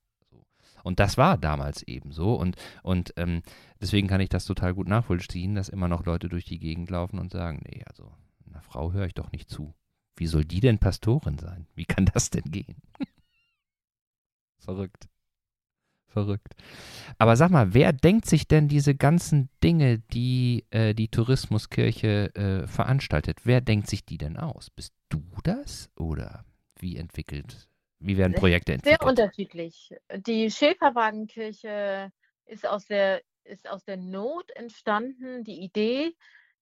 [0.84, 2.36] Und das war damals eben so.
[2.36, 3.42] Und, und ähm,
[3.82, 7.20] deswegen kann ich das total gut nachvollziehen, dass immer noch Leute durch die Gegend laufen
[7.20, 8.12] und sagen, nee, also
[8.48, 9.74] einer Frau höre ich doch nicht zu.
[10.16, 11.68] Wie soll die denn Pastorin sein?
[11.76, 12.82] Wie kann das denn gehen?
[14.60, 15.10] Verrückt
[16.16, 16.56] verrückt.
[17.18, 22.68] Aber sag mal, wer denkt sich denn diese ganzen Dinge, die äh, die Tourismuskirche äh,
[22.68, 23.40] veranstaltet?
[23.44, 24.70] Wer denkt sich die denn aus?
[24.70, 26.46] Bist du das oder
[26.80, 27.68] wie entwickelt?
[28.00, 29.02] Wie werden Projekte entwickelt?
[29.02, 29.90] Sehr unterschiedlich.
[30.28, 32.12] Die Schäferwagenkirche
[32.46, 35.44] ist aus der ist aus der Not entstanden.
[35.44, 36.16] Die Idee,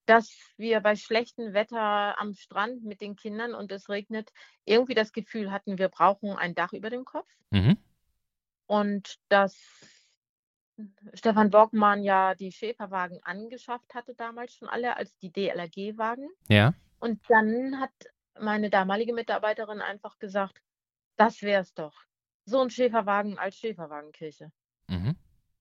[0.05, 4.31] dass wir bei schlechtem Wetter am Strand mit den Kindern und es regnet,
[4.65, 7.29] irgendwie das Gefühl hatten, wir brauchen ein Dach über dem Kopf.
[7.51, 7.77] Mhm.
[8.73, 9.55] Und dass
[11.13, 16.27] Stefan Borgmann ja die Schäferwagen angeschafft hatte damals schon alle als die DLRG-Wagen.
[16.49, 16.73] Ja.
[16.97, 17.91] Und dann hat
[18.39, 20.59] meine damalige Mitarbeiterin einfach gesagt,
[21.17, 21.93] das wäre es doch.
[22.45, 24.51] So ein Schäferwagen als Schäferwagenkirche.
[24.87, 25.17] Mhm.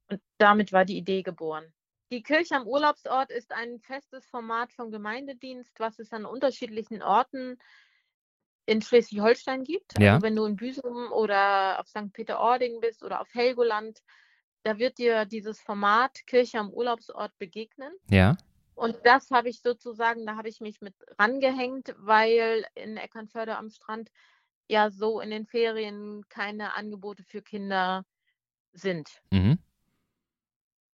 [0.09, 1.71] Und damit war die Idee geboren.
[2.11, 7.59] Die Kirche am Urlaubsort ist ein festes Format vom Gemeindedienst, was es an unterschiedlichen Orten
[8.67, 9.97] in Schleswig-Holstein gibt.
[9.97, 10.15] Also ja.
[10.15, 12.13] Also wenn du in Büsum oder auf St.
[12.13, 14.01] Peter-Ording bist oder auf Helgoland,
[14.63, 17.93] da wird dir dieses Format Kirche am Urlaubsort begegnen.
[18.09, 18.37] Ja.
[18.75, 23.71] Und das habe ich sozusagen, da habe ich mich mit rangehängt, weil in Eckernförde am
[23.71, 24.11] Strand
[24.69, 28.05] ja so in den Ferien keine Angebote für Kinder
[28.73, 29.21] sind.
[29.31, 29.59] Mhm.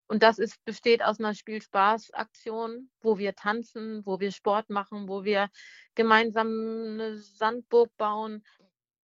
[0.09, 5.23] Und das ist, besteht aus einer Spielspaß-Aktion, wo wir tanzen, wo wir Sport machen, wo
[5.23, 5.51] wir
[5.95, 8.43] gemeinsam eine Sandburg bauen.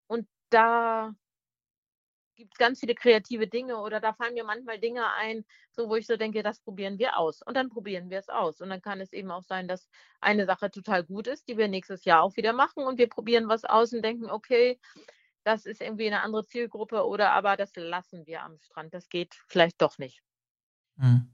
[0.06, 1.14] Und da
[2.36, 5.96] gibt es ganz viele kreative Dinge oder da fallen mir manchmal Dinge ein, so wo
[5.96, 7.42] ich so denke, das probieren wir aus.
[7.42, 8.62] Und dann probieren wir es aus.
[8.62, 9.88] Und dann kann es eben auch sein, dass
[10.20, 13.48] eine Sache total gut ist, die wir nächstes Jahr auch wieder machen und wir probieren
[13.48, 14.80] was aus und denken, okay,
[15.44, 18.94] das ist irgendwie eine andere Zielgruppe oder aber das lassen wir am Strand.
[18.94, 20.22] Das geht vielleicht doch nicht.
[20.96, 21.30] Mhm.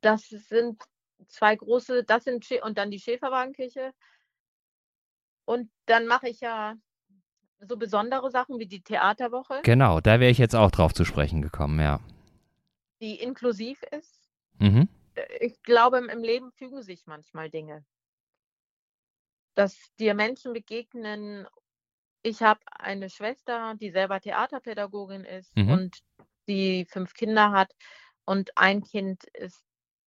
[0.00, 0.82] Das sind
[1.28, 3.92] zwei große, das sind und dann die Schäferwagenkirche.
[5.44, 6.74] Und dann mache ich ja
[7.60, 11.42] so besondere Sachen wie die Theaterwoche, Genau, da wäre ich jetzt auch drauf zu sprechen
[11.42, 12.00] gekommen, ja.
[13.00, 14.28] die inklusiv ist.
[14.58, 14.88] Mhm.
[15.40, 17.84] Ich glaube, im Leben fügen sich manchmal Dinge.
[19.54, 21.46] Dass dir Menschen begegnen.
[22.22, 25.70] Ich habe eine Schwester, die selber Theaterpädagogin ist Mhm.
[25.70, 25.98] und
[26.48, 27.72] die 5 Kinder hat
[28.24, 29.64] und ein Kind ist,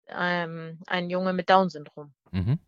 [0.08, 2.12] ähm, ein Junge mit Down-Syndrom.
[2.30, 2.58] Mhm.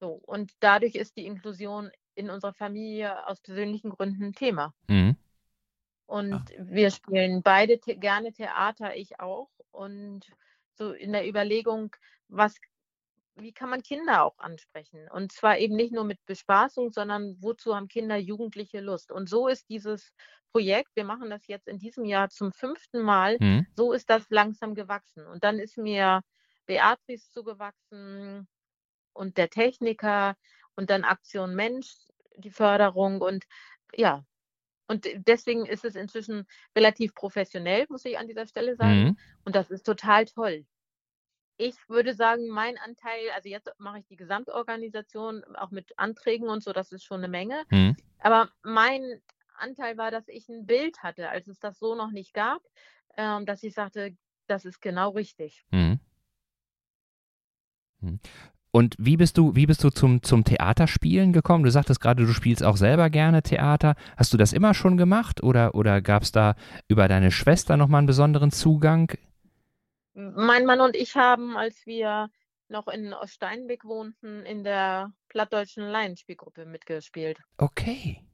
[0.00, 4.74] So, und dadurch ist die Inklusion in unserer Familie aus persönlichen Gründen Thema.
[4.88, 5.16] Mhm.
[6.06, 9.50] Und wir spielen beide gerne Theater, ich auch.
[9.70, 10.26] Und
[10.74, 11.94] so in der Überlegung,
[12.28, 12.56] was
[13.38, 15.08] wie kann man Kinder auch ansprechen?
[15.10, 19.12] Und zwar eben nicht nur mit Bespaßung, sondern wozu haben Kinder, Jugendliche Lust?
[19.12, 20.12] Und so ist dieses
[20.52, 23.02] Projekt, wir machen das jetzt in diesem Jahr zum 5.
[23.02, 23.66] Mal, Mhm.
[23.76, 25.26] so ist das langsam gewachsen.
[25.26, 26.22] Und dann ist mir
[26.66, 28.48] Beatrice zugewachsen
[29.12, 30.36] und der Techniker
[30.76, 31.94] und dann Aktion Mensch,
[32.36, 33.44] die Förderung und
[33.94, 34.24] ja.
[34.86, 36.46] Und deswegen ist es inzwischen
[36.76, 39.04] relativ professionell, muss ich an dieser Stelle sagen.
[39.04, 39.18] Mhm.
[39.44, 40.66] Und das ist total toll.
[41.60, 46.62] Ich würde sagen, mein Anteil, also jetzt mache ich die Gesamtorganisation auch mit Anträgen und
[46.62, 47.64] so, das ist schon eine Menge.
[47.70, 47.96] Mhm.
[48.20, 49.20] Aber mein
[49.58, 52.62] Anteil war, dass ich ein Bild hatte, als es das so noch nicht gab,
[53.16, 54.16] ähm, dass ich sagte,
[54.46, 55.64] das ist genau richtig.
[55.72, 55.98] Mhm.
[58.00, 58.20] Mhm.
[58.70, 61.64] Und wie bist du, wie bist du zum, zum Theaterspielen gekommen?
[61.64, 63.96] Du sagtest gerade, du spielst auch selber gerne Theater.
[64.16, 66.54] Hast du das immer schon gemacht oder, oder gab es da
[66.86, 69.18] über deine Schwester nochmal einen besonderen Zugang?
[70.18, 72.28] Mein Mann und ich haben, als wir
[72.68, 77.38] noch in Oststeinbeck wohnten, in der plattdeutschen Laienspielgruppe mitgespielt.
[77.56, 78.24] Okay.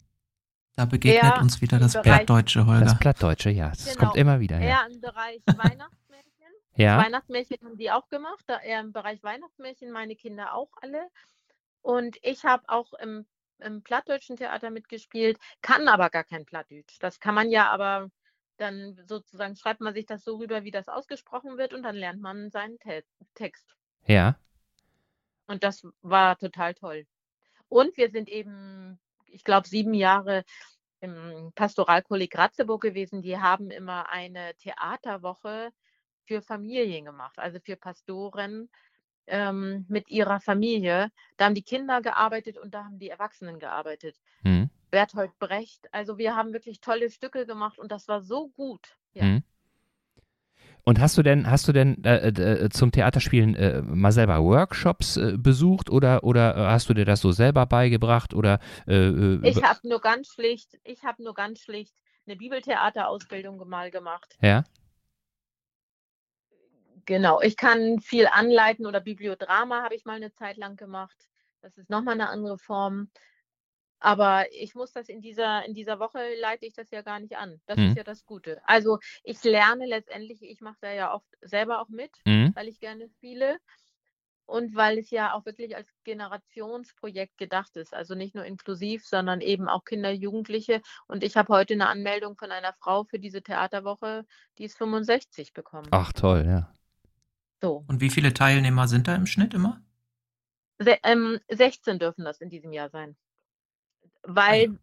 [0.76, 2.84] Da begegnet Er uns wieder das Bereich- Plattdeutsche, Holger.
[2.84, 3.68] Das Plattdeutsche, ja.
[3.68, 3.98] Das Genau.
[4.06, 4.78] kommt immer wieder her.
[4.80, 5.40] Er im Bereich
[5.78, 6.52] Weihnachtsmärchen.
[6.76, 6.98] Ja.
[7.04, 8.42] Weihnachtsmärchen haben die auch gemacht.
[8.46, 11.06] Da er im Bereich Weihnachtsmärchen, meine Kinder auch alle.
[11.82, 13.26] Und ich habe auch im,
[13.58, 16.96] im plattdeutschen Theater mitgespielt, kann aber gar kein Plattdeutsch.
[16.98, 18.08] Das kann man ja aber
[18.56, 22.20] dann sozusagen schreibt man sich das so rüber, wie das ausgesprochen wird und dann lernt
[22.20, 23.74] man seinen Te Text.
[24.06, 24.38] Ja.
[25.46, 27.06] Und das war total toll.
[27.68, 30.44] Und wir sind eben, ich glaube, sieben Jahre
[31.00, 33.22] im Pastoralkolleg Ratzeburg gewesen.
[33.22, 35.70] Die haben immer eine Theaterwoche
[36.24, 38.70] für Familien gemacht, also für Pastoren
[39.26, 41.10] ähm, mit ihrer Familie.
[41.36, 44.16] Da haben die Kinder gearbeitet und da haben die Erwachsenen gearbeitet.
[44.42, 44.63] Mhm.
[44.94, 45.92] Berthold Brecht.
[45.92, 48.96] Also wir haben wirklich tolle Stücke gemacht und das war so gut.
[49.12, 49.24] Ja.
[49.24, 49.42] Mhm.
[50.84, 55.16] Und hast du denn, hast du denn äh, äh, zum Theaterspielen äh, mal selber Workshops
[55.16, 59.40] äh, besucht oder, oder äh, hast du dir das so selber beigebracht oder äh, äh,
[59.42, 64.36] Ich habe nur ganz schlicht, ich habe nur ganz schlicht eine Bibeltheaterausbildung mal gemacht.
[64.40, 64.62] ja?
[67.04, 71.28] Genau, ich kann viel anleiten oder Bibliodrama habe ich mal eine Zeit lang gemacht.
[71.62, 73.08] Das ist nochmal eine andere Form.
[74.04, 77.38] Aber ich muss das in dieser, in dieser Woche leite ich das ja gar nicht
[77.38, 77.58] an.
[77.64, 77.84] Das Mhm.
[77.88, 78.60] ist ja das Gute.
[78.68, 82.52] Also ich lerne letztendlich, ich mache da ja oft selber auch mit, Mhm.
[82.54, 83.56] weil ich gerne spiele
[84.44, 87.94] und weil es ja auch wirklich als Generationsprojekt gedacht ist.
[87.94, 90.82] Also nicht nur inklusiv, sondern eben auch Kinder, Jugendliche.
[91.06, 94.26] Und ich habe heute eine Anmeldung von einer Frau für diese Theaterwoche,
[94.58, 95.88] die ist 65 bekommen.
[95.92, 96.70] Ach toll, ja.
[97.62, 97.86] So.
[97.88, 99.80] Und wie viele Teilnehmer sind da im Schnitt immer?
[100.78, 103.16] Se ähm, 16 dürfen das in diesem Jahr sein.
[104.24, 104.78] Weil,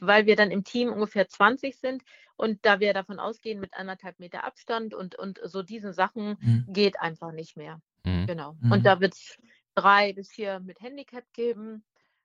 [0.00, 2.02] weil wir dann im Team ungefähr 20 sind
[2.36, 6.64] und da wir davon ausgehen, mit anderthalb Meter Abstand und, und so diesen Sachen Mhm.
[6.68, 7.80] geht einfach nicht mehr.
[8.04, 8.26] Mhm.
[8.26, 8.56] Genau.
[8.60, 8.72] Mhm.
[8.72, 9.38] Und da wird es
[9.74, 11.84] drei bis vier mit Handicap geben.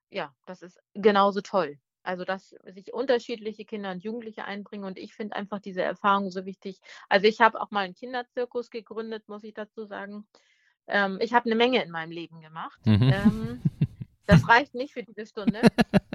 [0.10, 1.80] Ja, das ist genauso toll.
[2.04, 6.46] Also, dass sich unterschiedliche Kinder und Jugendliche einbringen und ich finde einfach diese Erfahrung so
[6.46, 6.82] wichtig.
[7.10, 10.28] Also, ich habe auch mal einen Kinderzirkus gegründet, muss ich dazu sagen.
[10.88, 12.80] Ähm, ich habe eine Menge in meinem Leben gemacht.
[12.86, 13.10] Mhm.
[13.12, 13.62] Ähm,
[14.26, 15.62] das reicht nicht für diese Stunde.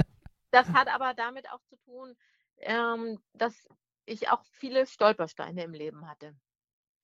[0.50, 2.16] Das hat aber damit auch zu tun,
[2.56, 3.68] ähm, dass
[4.06, 6.34] ich auch viele Stolpersteine im Leben hatte.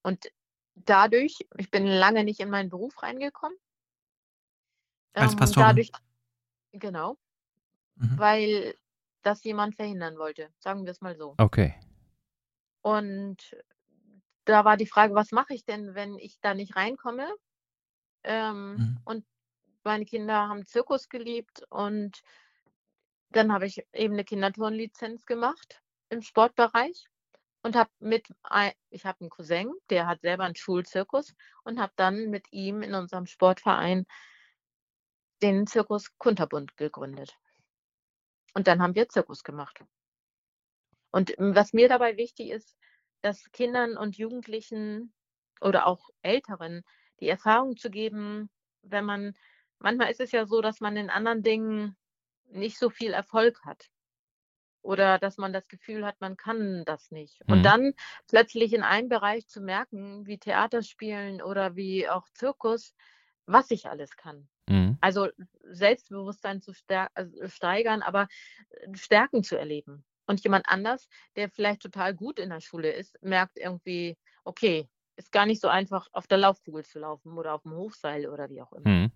[0.02, 0.32] Und
[0.74, 3.56] dadurch, ich bin lange nicht in meinen Beruf reingekommen.
[5.12, 5.68] Als Ähm, Pastorin?
[5.68, 5.90] dadurch,
[6.72, 7.18] genau,
[7.96, 8.18] Mhm.
[8.18, 8.74] weil
[9.22, 11.34] das jemand verhindern wollte, sagen wir es mal so.
[11.36, 11.74] Okay.
[12.82, 13.56] Und
[14.46, 17.28] da war die Frage, was mache ich denn, wenn ich da nicht reinkomme?
[18.24, 19.00] Ähm, Mhm.
[19.04, 19.26] Und
[19.84, 22.22] meine Kinder haben Zirkus geliebt und
[23.30, 27.06] dann habe ich eben eine Kinderturnlizenz gemacht im Sportbereich
[27.62, 28.28] und habe mit,
[28.90, 32.94] ich habe einen Cousin, der hat selber einen Schulzirkus und habe dann mit ihm in
[32.94, 34.06] unserem Sportverein
[35.42, 37.36] den Zirkus Kunterbund gegründet.
[38.54, 39.80] Und dann haben wir Zirkus gemacht.
[41.10, 42.76] Und was mir dabei wichtig ist,
[43.20, 45.12] dass Kindern und Jugendlichen
[45.60, 46.84] oder auch Älteren
[47.20, 48.50] die Erfahrung zu geben,
[48.82, 49.34] wenn man
[49.84, 51.96] manchmal ist es ja so, dass man in anderen Dingen
[52.50, 53.90] nicht so viel Erfolg hat
[54.82, 57.40] oder dass man das Gefühl hat, man kann das nicht.
[57.46, 57.62] Und Mhm.
[57.62, 57.92] dann
[58.28, 62.94] plötzlich in einem Bereich zu merken, wie Theaterspielen oder wie auch Zirkus,
[63.46, 64.48] was ich alles kann.
[64.68, 64.96] Mhm.
[65.00, 65.28] Also
[65.62, 66.72] Selbstbewusstsein zu
[67.14, 68.28] also steigern, aber
[68.70, 70.04] äh, Stärken zu erleben.
[70.26, 75.32] Und jemand anders, der vielleicht total gut in der Schule ist, merkt irgendwie, okay, ist
[75.32, 78.62] gar nicht so einfach, auf der Laufkugel zu laufen oder auf dem Hochseil oder wie
[78.62, 78.90] auch immer.
[78.90, 79.12] Mhm.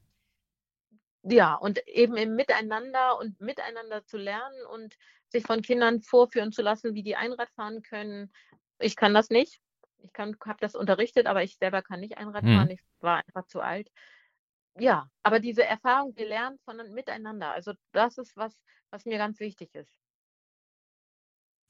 [1.30, 4.96] Ja, und eben im Miteinander und miteinander zu lernen und
[5.28, 8.32] sich von Kindern vorführen zu lassen, wie die Einrad fahren können.
[8.78, 9.60] Ich kann das nicht.
[10.02, 12.54] Ich habe das unterrichtet, aber ich selber kann nicht Einrad Mhm.
[12.54, 12.70] fahren.
[12.70, 13.90] Ich war einfach zu alt.
[14.78, 17.50] Ja, aber diese Erfahrung gelernt von miteinander.
[17.52, 18.56] Also das ist was,
[18.90, 19.92] was mir ganz wichtig ist.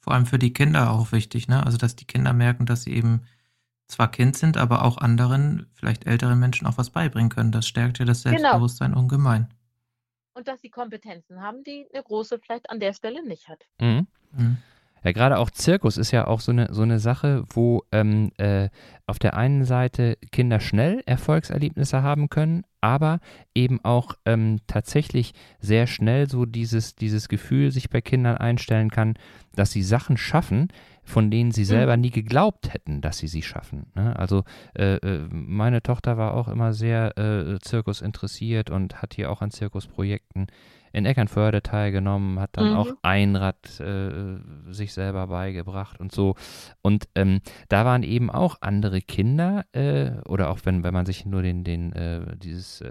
[0.01, 1.65] Vor allem für die Kinder auch wichtig, ne?
[1.65, 3.27] Also, dass die Kinder merken, dass sie eben
[3.89, 7.53] zwar Kind sind, aber auch anderen, vielleicht älteren Menschen auch was beibringen können.
[7.53, 8.37] Das stärkt ja das Genau.
[8.37, 9.49] Selbstbewusstsein ungemein.
[10.35, 13.65] Und dass sie Kompetenzen haben, die eine große vielleicht an der Stelle nicht hat.
[13.81, 14.07] Mhm.
[14.33, 14.59] Mhm.
[15.05, 18.69] Ja, gerade auch Zirkus ist ja auch so eine, so eine Sache, wo ähm, äh,
[19.07, 23.21] auf der einen Seite Kinder schnell Erfolgserlebnisse haben können, aber
[23.55, 29.15] eben auch ähm, tatsächlich sehr schnell so dieses, dieses Gefühl sich bei Kindern einstellen kann,
[29.55, 30.69] dass sie Sachen schaffen,
[31.09, 32.03] von denen sie selber Mhm.
[32.03, 33.87] nie geglaubt hätten, dass sie sie schaffen.
[33.95, 34.15] Ne?
[34.17, 34.45] Also
[34.75, 39.41] äh, äh, meine Tochter war auch immer sehr äh, Zirkus interessiert und hat hier auch
[39.41, 40.47] an Zirkusprojekten
[40.93, 42.77] in Eckernförde teilgenommen, hat dann Mhm.
[42.77, 44.39] auch Einrad äh,
[44.71, 46.35] sich selber beigebracht und so.
[46.83, 51.25] Und ähm, da waren eben auch andere Kinder, äh, oder auch wenn, wenn man sich
[51.27, 52.83] nur den, den, äh, dieses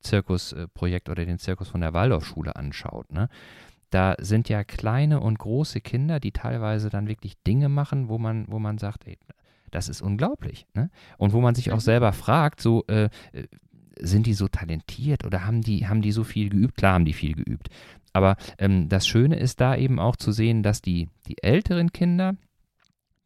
[0.00, 3.28] Zirkusprojekt oder den Zirkus von der Waldorfschule anschaut, ne?
[3.90, 8.46] Da sind ja kleine und große Kinder, die teilweise dann wirklich Dinge machen, wo man,
[8.48, 9.18] wo man sagt, ey,
[9.70, 10.66] das ist unglaublich.
[10.74, 10.90] Ne?
[11.18, 11.80] Und wo man sich auch Mhm.
[11.80, 13.46] selber fragt, so, äh, äh,
[13.98, 16.76] sind die so talentiert oder haben die, haben die so viel geübt?
[16.76, 17.68] Klar haben die viel geübt.
[18.12, 22.34] Aber ähm, das Schöne ist da eben auch zu sehen, dass die, die älteren Kinder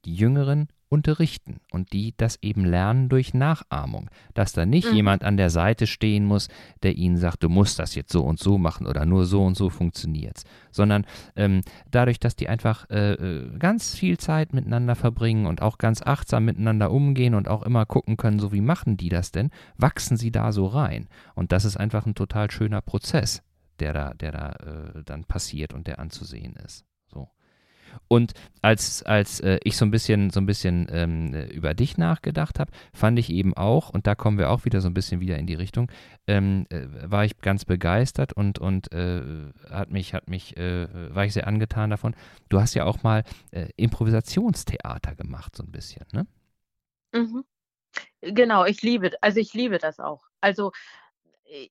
[0.05, 4.11] die Jüngeren unterrichten und die das eben lernen durch Nachahmung.
[4.35, 4.97] Dass da nicht Mhm.
[4.97, 6.49] jemand an der Seite stehen muss,
[6.83, 9.57] der ihnen sagt, du musst das jetzt so und so machen oder nur so und
[9.57, 10.45] so funktioniert's.
[10.73, 15.79] Sondern ähm, dadurch, dass die einfach äh, äh, ganz viel Zeit miteinander verbringen und auch
[15.79, 19.51] ganz achtsam miteinander umgehen und auch immer gucken können, so wie machen die das denn,
[19.79, 21.09] wachsen sie da so rein.
[21.35, 23.43] Und das ist einfach ein total schöner Prozess,
[23.79, 26.85] der da, der da äh, dann passiert und der anzusehen ist.
[28.09, 28.33] Und
[28.63, 32.59] als, als äh, ich so ein bisschen, so ein bisschen ähm, äh, über dich nachgedacht
[32.59, 35.39] habe, fand ich eben auch, und da kommen wir auch wieder so ein bisschen wieder
[35.39, 35.91] in die Richtung,
[36.27, 39.23] ähm, äh, war ich ganz begeistert und, und äh,
[39.71, 42.15] hat mich, hat mich, äh, war ich sehr angetan davon.
[42.49, 46.27] Du hast ja auch mal äh, Improvisationstheater gemacht, so ein bisschen, ne?
[47.13, 47.45] Mhm.
[48.23, 50.25] Genau, ich liebe, also ich liebe das auch.
[50.41, 50.73] Also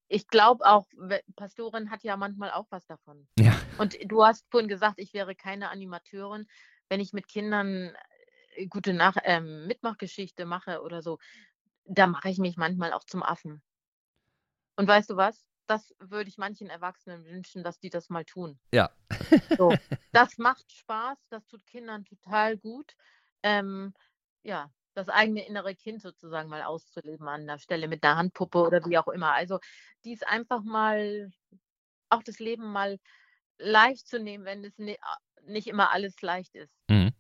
[0.08, 0.88] ich glaube auch,
[1.36, 3.28] Pastorin hat ja manchmal auch was davon.
[3.38, 3.58] Ja.
[3.78, 6.48] Und du hast vorhin gesagt, ich wäre keine Animateurin,
[6.90, 7.96] wenn ich mit Kindern
[8.56, 11.20] äh, gute Nach ähm, Mitmachgeschichte mache oder so.
[11.86, 13.62] Da mache ich mich manchmal auch zum Affen.
[14.76, 15.46] Und weißt du was?
[15.66, 18.60] Das würde ich manchen Erwachsenen wünschen, dass die das mal tun.
[18.74, 18.92] Ja.
[19.58, 19.70] So,
[20.12, 22.96] das macht Spaß, das tut Kindern total gut.
[23.44, 23.94] Ähm,
[24.44, 28.86] ja, das eigene innere Kind sozusagen mal auszuleben an der Stelle mit einer Handpuppe oder
[28.86, 29.34] wie auch immer.
[29.34, 29.60] Also
[30.04, 31.32] dies einfach mal,
[32.10, 33.00] auch das Leben mal
[33.58, 34.98] leicht zu nehmen, wenn es ni-
[35.46, 36.74] nicht immer alles leicht ist.
[36.90, 37.12] Mhm.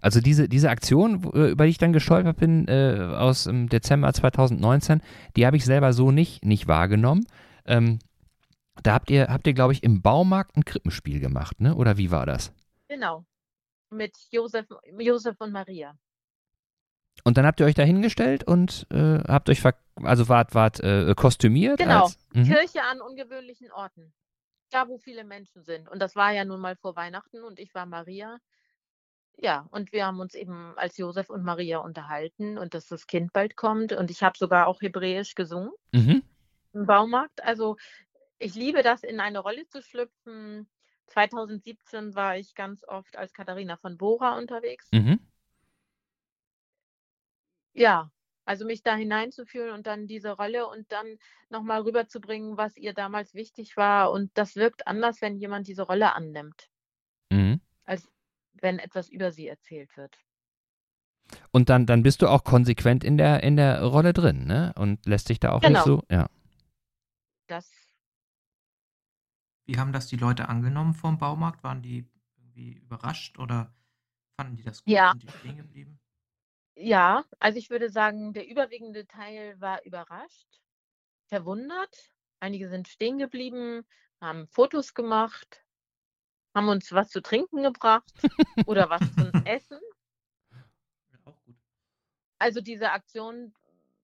[0.00, 4.12] Also diese, diese Aktion, äh, über die ich dann gestolpert bin, äh, aus dem Dezember
[4.12, 5.00] 2019,
[5.36, 7.26] die habe ich selber so nicht, nicht wahrgenommen.
[7.64, 8.00] Ähm,
[8.82, 11.74] da habt ihr, habt ihr, glaube ich, im Baumarkt ein Krippenspiel gemacht, ne?
[11.74, 12.52] Oder wie war das?
[12.88, 13.24] Genau.
[13.90, 14.66] Mit Josef,
[14.98, 15.96] Josef und Maria.
[17.22, 19.62] Und dann habt ihr euch da hingestellt und äh, habt euch,
[20.02, 21.78] also wart, wart äh, kostümiert?
[21.78, 22.04] Genau.
[22.04, 22.44] Als, mhm.
[22.44, 24.12] Kirche an ungewöhnlichen Orten.
[24.70, 25.88] Da, wo viele Menschen sind.
[25.88, 28.38] Und das war ja nun mal vor Weihnachten und ich war Maria.
[29.36, 33.32] Ja, und wir haben uns eben als Josef und Maria unterhalten und dass das Kind
[33.32, 33.92] bald kommt.
[33.92, 36.22] Und ich habe sogar auch Hebräisch gesungen Mhm.
[36.72, 37.42] im Baumarkt.
[37.42, 37.76] Also
[38.38, 40.68] ich liebe das, in eine Rolle zu schlüpfen.
[41.06, 44.88] 2017 war ich ganz oft als Katharina von Bora unterwegs.
[44.92, 45.20] Mhm.
[47.74, 48.10] Ja,
[48.44, 51.18] also mich da hineinzufühlen und dann diese Rolle und dann
[51.50, 54.10] nochmal rüberzubringen, was ihr damals wichtig war.
[54.12, 56.68] Und das wirkt anders, wenn jemand diese Rolle annimmt,
[57.30, 57.60] Mhm.
[57.84, 58.08] als
[58.54, 60.16] wenn etwas über sie erzählt wird.
[61.50, 64.72] Und dann, dann bist du auch konsequent in der, in der Rolle drin, ne?
[64.76, 65.84] Und lässt dich da auch nicht Genau.
[65.84, 66.28] so, ja.
[67.46, 67.70] Das,
[69.66, 71.64] Wie haben das die Leute angenommen vom Baumarkt?
[71.64, 72.06] Waren die
[72.36, 73.74] irgendwie überrascht oder
[74.36, 74.92] fanden die das gut?
[74.92, 75.12] Ja.
[75.12, 75.98] Sind die stehen geblieben?
[76.76, 80.48] Ja, also ich würde sagen, der überwiegende Teil war überrascht,
[81.28, 82.12] verwundert.
[82.40, 83.86] Einige sind stehen geblieben,
[84.20, 85.64] haben Fotos gemacht,
[86.54, 88.12] haben uns was zu trinken gebracht
[88.66, 89.80] oder was zum Essen.
[91.12, 91.56] Ja, auch gut.
[92.38, 93.54] Also diese Aktion,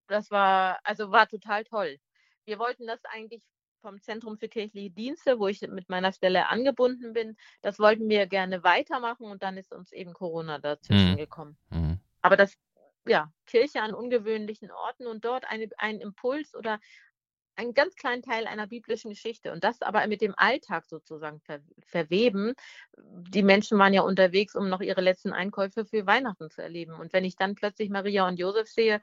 [0.06, 1.98] das war, also war total toll.
[2.44, 3.42] Wir wollten das eigentlich
[3.82, 8.26] vom Zentrum für kirchliche Dienste, wo ich mit meiner Stelle angebunden bin, das wollten wir
[8.26, 11.16] gerne weitermachen und dann ist uns eben Corona dazwischen Mhm.
[11.16, 11.58] gekommen.
[11.70, 11.98] Mhm.
[12.22, 12.54] Aber das,
[13.06, 16.80] ja, Kirche an ungewöhnlichen Orten und dort eine, ein Impuls oder
[17.56, 21.60] einen ganz kleinen Teil einer biblischen Geschichte und das aber mit dem Alltag sozusagen ver
[21.84, 22.54] verweben.
[22.96, 26.94] Die Menschen waren ja unterwegs, um noch ihre letzten Einkäufe für Weihnachten zu erleben.
[26.94, 29.00] Und wenn ich dann plötzlich Maria und Josef sehe,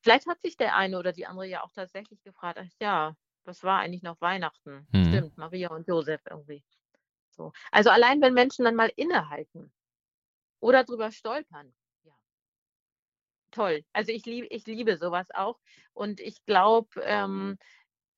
[0.00, 3.62] vielleicht hat sich der eine oder die andere ja auch tatsächlich gefragt, ach ja, was
[3.62, 4.86] war eigentlich noch Weihnachten?
[4.92, 5.04] Mhm.
[5.06, 6.64] Stimmt, Maria und Josef irgendwie.
[7.30, 7.52] So.
[7.70, 9.72] Also allein wenn Menschen dann mal innehalten
[10.60, 11.74] oder drüber stolpern,
[13.56, 13.84] toll.
[13.92, 15.58] Also ich liebe, ich liebe sowas auch
[15.94, 17.58] und ich glaube, ähm,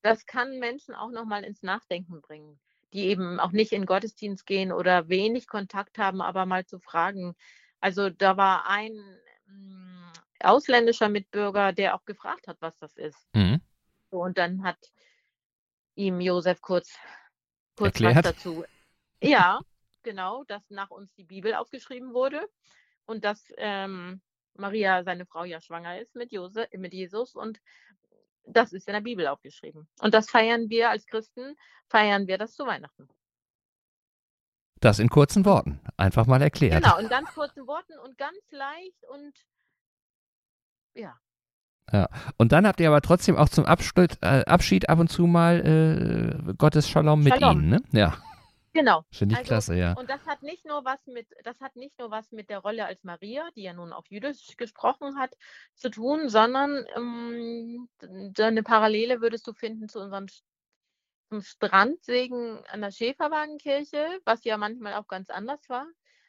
[0.03, 2.59] das kann Menschen auch noch mal ins Nachdenken bringen,
[2.93, 7.35] die eben auch nicht in Gottesdienst gehen oder wenig Kontakt haben, aber mal zu fragen.
[7.81, 8.93] Also da war ein
[9.47, 13.29] mm, ausländischer Mitbürger, der auch gefragt hat, was das ist.
[13.35, 13.61] Mhm.
[14.11, 14.79] So, und dann hat
[15.95, 16.97] ihm Josef kurz,
[17.77, 18.65] kurz was dazu.
[19.21, 19.61] Ja,
[20.03, 22.49] genau, dass nach uns die Bibel aufgeschrieben wurde
[23.07, 24.21] und dass ähm,
[24.59, 27.61] Maria, seine Frau, ja schwanger ist mit, Jose, mit Jesus und
[28.45, 29.89] das ist in der Bibel aufgeschrieben.
[30.01, 31.57] Und das feiern wir als Christen,
[31.89, 33.09] feiern wir das zu Weihnachten.
[34.81, 35.81] Das in kurzen Worten.
[35.97, 36.83] Einfach mal erklärt.
[36.83, 39.35] Genau, in ganz kurzen Worten und ganz leicht und
[40.95, 41.19] ja.
[42.37, 46.45] Und dann habt ihr aber trotzdem auch zum Abschnitt, äh, Abschied ab und zu mal
[46.47, 47.61] äh, Gottes Shalom mit Shalom.
[47.61, 47.83] ihnen, ne?
[47.93, 48.19] Ja,
[48.79, 49.05] Genau.
[49.11, 49.95] finde ich Also, klasse, ja.
[49.95, 52.87] Und das hat nicht nur was mit, das hat nicht nur was mit der Rolle
[52.87, 55.37] als Maria, die ja nun auch Jüdisch gesprochen hat,
[55.75, 57.89] zu tun, sondern ähm,
[58.39, 60.29] eine Parallele würdest du finden zu unserem
[61.29, 65.87] zum Strandsegen an der Schäferwagenkirche, was ja manchmal auch ganz anders war.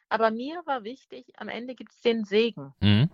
[0.08, 2.74] Aber mir war wichtig, am Ende gibt es den Segen.
[2.80, 3.08] Mhm.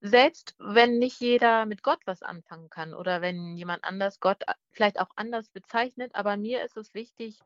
[0.00, 4.54] Selbst wenn nicht jeder mit Gott was anfangen kann oder wenn jemand anders Gott a-
[4.70, 7.40] vielleicht auch anders bezeichnet, aber mir ist es wichtig,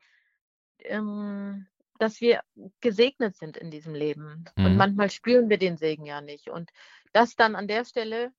[0.84, 1.66] ähm,
[1.98, 2.42] dass wir
[2.80, 4.44] gesegnet sind in diesem Leben.
[4.56, 4.76] Und Mhm.
[4.76, 6.48] manchmal spüren wir den Segen ja nicht.
[6.48, 6.70] Und
[7.12, 8.32] das dann an der Stelle,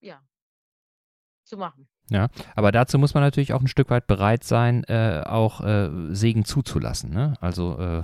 [0.00, 0.20] ja,
[1.44, 1.88] zu machen.
[2.54, 6.44] Aber dazu muss man natürlich auch ein Stück weit bereit sein, äh, auch äh, Segen
[6.44, 7.34] zuzulassen, ne?
[7.40, 8.02] Also äh,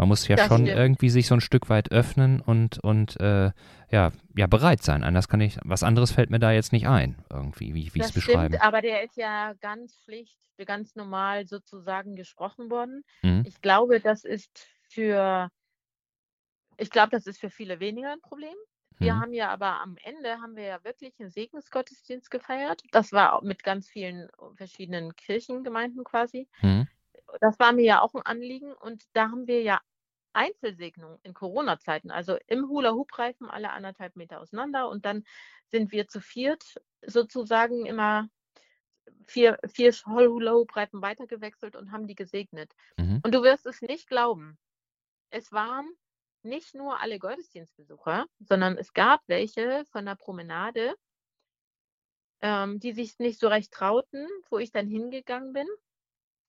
[0.00, 0.78] man muss ja Das schon stimmt.
[0.78, 3.50] irgendwie sich so ein Stück weit öffnen und, und äh,
[3.90, 5.04] ja, ja, bereit sein.
[5.04, 8.16] Anders kann ich, was anderes fällt mir da jetzt nicht ein, irgendwie, wie, wie ich
[8.16, 13.04] es stimmt, aber der ist ja ganz schlicht, ganz normal sozusagen gesprochen worden.
[13.20, 13.42] Mhm.
[13.46, 15.50] Ich glaube, das ist für,
[16.78, 18.54] ich glaube, das ist für viele weniger ein Problem.
[18.96, 19.20] Wir Mhm.
[19.20, 22.82] haben ja aber am Ende haben wir ja wirklich einen Segensgottesdienst gefeiert.
[22.92, 26.48] Das war mit ganz vielen verschiedenen Kirchengemeinden quasi.
[26.62, 26.88] Mhm.
[27.40, 29.80] Das war mir ja auch ein Anliegen und da haben wir ja
[30.32, 35.24] Einzelsegnung in Corona-Zeiten, also im Hula-Hoop-Reifen alle anderthalb Meter auseinander und dann
[35.68, 38.28] sind wir zu viert sozusagen immer
[39.26, 42.72] vier, vier Hula-Hoop-Reifen weitergewechselt und haben die gesegnet.
[42.96, 43.20] Mhm.
[43.22, 44.58] Und du wirst es nicht glauben,
[45.30, 45.88] es waren
[46.42, 50.94] nicht nur alle Gottesdienstbesucher, sondern es gab welche von der Promenade,
[52.40, 55.66] ähm, die sich nicht so recht trauten, wo ich dann hingegangen bin.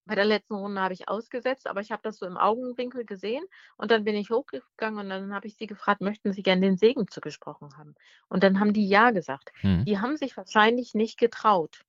[0.04, 3.44] Bei der letzten Runde habe ich ausgesetzt, aber ich habe das so im Augenwinkel gesehen
[3.76, 6.76] und dann bin ich hochgegangen und dann habe ich sie gefragt, möchten Sie gerne den
[6.76, 7.94] Segen zugesprochen haben?
[8.28, 9.52] Und dann haben die ja gesagt.
[9.62, 9.84] Mhm.
[9.84, 11.84] Die haben sich wahrscheinlich nicht getraut,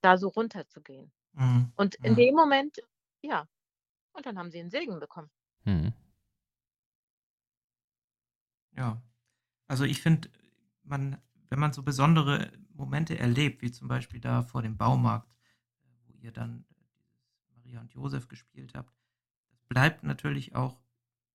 [0.00, 1.10] da so runterzugehen.
[1.32, 1.72] Mhm.
[1.76, 2.16] Und in Mhm.
[2.16, 2.78] dem Moment,
[3.22, 3.48] ja,
[4.12, 5.30] und dann haben sie einen Segen bekommen.
[5.64, 5.92] Mhm.
[8.76, 9.02] Ja.
[9.68, 10.28] Also ich finde,
[10.84, 15.28] man, wenn man so besondere Momente erlebt, wie zum Beispiel da vor dem Baumarkt,
[16.06, 16.64] wo ihr dann
[17.76, 18.92] Maria und Josef gespielt habt,
[19.50, 20.80] das bleibt natürlich auch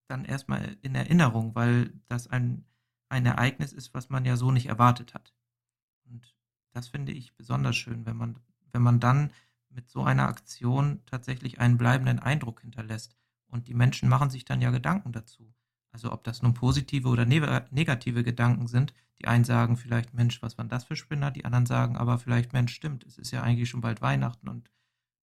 [0.08, 2.66] dann erstmal in Erinnerung, weil das ein,
[3.10, 5.34] ein Ereignis ist, was man ja so nicht erwartet hat.
[6.06, 6.36] Und
[6.74, 8.36] das finde ich besonders schön, wenn man,
[8.74, 9.32] wenn man dann
[9.70, 13.16] mit so einer Aktion tatsächlich einen bleibenden Eindruck hinterlässt.
[13.48, 15.54] Und die Menschen machen sich dann ja Gedanken dazu.
[15.92, 18.94] Also ob das nun positive oder ne negative Gedanken sind.
[19.20, 21.32] Die einen sagen vielleicht, Mensch, was waren das für Spinner?
[21.32, 24.70] Die anderen sagen aber vielleicht, Mensch, stimmt, es ist ja eigentlich schon bald Weihnachten und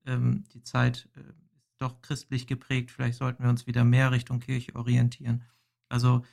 [0.06, 2.90] ähm, die Zeit äh, ist doch christlich geprägt.
[2.90, 5.44] Vielleicht sollten wir uns wieder mehr Richtung Kirche orientieren.
[5.88, 6.24] Also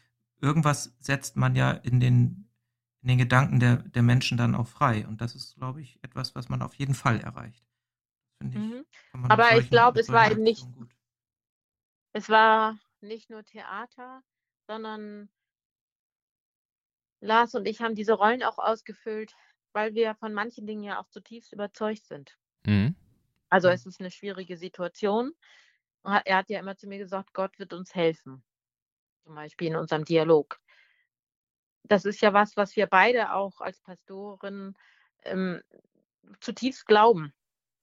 [0.41, 2.49] irgendwas setzt man ja in den,
[3.01, 5.07] in den Gedanken der, der Menschen dann auch frei.
[5.07, 7.66] Und das ist, glaube ich, etwas, was man auf jeden Fall erreicht.
[8.41, 8.63] Finde ich.
[8.63, 8.86] Mhm.
[9.30, 10.89] Aber ich glaube, es war eben nicht- gut.
[12.13, 14.24] Es war nicht nur Theater,
[14.68, 15.30] sondern
[17.22, 19.34] Lars und ich haben diese Rollen auch ausgefüllt,
[19.74, 22.38] weil wir von manchen Dingen ja auch zutiefst überzeugt sind.
[22.66, 22.95] Mhm.
[23.49, 23.73] Also Mhm.
[23.73, 25.33] es ist eine schwierige Situation.
[26.03, 28.43] Er hat ja immer zu mir gesagt, Gott wird uns helfen.
[29.23, 30.59] Zum Beispiel in unserem Dialog.
[31.83, 34.75] Das ist ja was, was wir beide auch als Pastorin
[35.23, 35.61] ähm,
[36.41, 37.33] zutiefst glauben.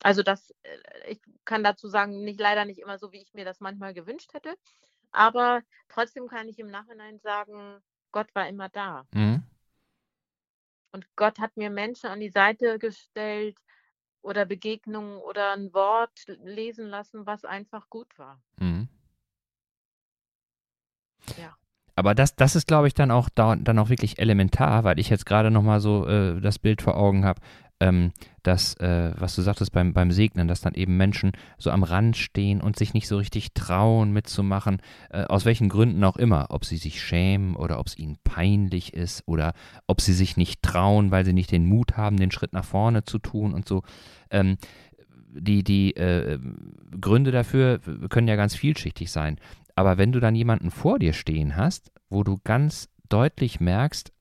[0.02, 3.44] Also das, äh, ich kann dazu sagen, nicht leider nicht immer so, wie ich mir
[3.44, 4.56] das manchmal gewünscht hätte.
[5.12, 7.82] Aber trotzdem kann ich im Nachhinein sagen,
[8.12, 9.06] Gott war immer da.
[9.12, 9.42] Mhm.
[10.92, 13.58] Und Gott hat mir Menschen an die Seite gestellt
[14.22, 18.40] oder Begegnungen oder ein Wort lesen lassen, was einfach gut war.
[18.58, 18.88] Mhm.
[21.36, 21.56] Ja.
[21.94, 25.10] Aber das, das ist, glaube ich, dann auch, da, dann auch wirklich elementar, weil ich
[25.10, 27.40] jetzt gerade nochmal so äh, das Bild vor Augen habe,
[27.82, 28.12] ähm,
[28.44, 32.16] dass, äh, was du sagtest beim, beim Segnen, dass dann eben Menschen so am Rand
[32.16, 34.80] stehen und sich nicht so richtig trauen mitzumachen,
[35.10, 38.94] äh, aus welchen Gründen auch immer, ob sie sich schämen oder ob es ihnen peinlich
[38.94, 39.52] ist oder
[39.88, 43.02] ob sie sich nicht trauen, weil sie nicht den Mut haben, den Schritt nach vorne
[43.02, 43.82] zu tun und so.
[44.30, 44.58] Ähm,
[45.34, 46.38] die die äh,
[47.00, 47.80] Gründe dafür
[48.10, 49.38] können ja ganz vielschichtig sein.
[49.74, 54.12] Aber wenn du dann jemanden vor dir stehen hast, wo du ganz deutlich merkst,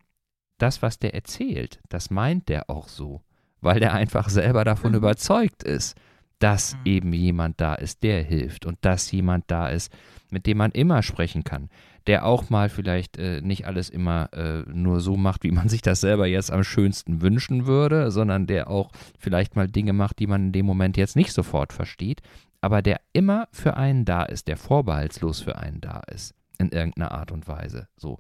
[0.58, 3.22] das, was der erzählt, das meint der auch so,
[3.62, 4.98] weil der einfach selber davon Mhm.
[4.98, 5.96] überzeugt ist,
[6.40, 6.80] dass Mhm.
[6.86, 9.92] eben jemand da ist, der hilft und dass jemand da ist,
[10.32, 11.70] mit dem man immer sprechen kann,
[12.08, 15.82] der auch mal vielleicht äh, nicht alles immer äh, nur so macht, wie man sich
[15.84, 20.28] das selber jetzt am schönsten wünschen würde, sondern der auch vielleicht mal Dinge macht, die
[20.28, 22.22] man in dem Moment jetzt nicht sofort versteht,
[22.60, 27.12] aber der immer für einen da ist, der vorbehaltslos für einen da ist, in irgendeiner
[27.12, 27.88] Art und Weise.
[27.98, 28.18] So.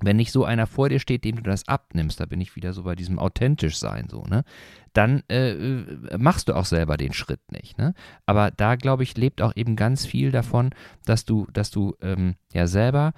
[0.00, 2.72] Wenn nicht so einer vor dir steht, dem du das abnimmst, da bin ich wieder
[2.72, 4.44] so bei diesem authentisch sein, so, ne?
[4.92, 7.94] Dann äh, äh, machst du auch selber den Schritt nicht, ne?
[8.26, 10.70] Aber da, glaube ich, lebt auch eben ganz viel davon,
[11.04, 13.12] dass du, dass du ähm, ja selber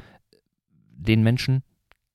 [0.91, 1.62] den Menschen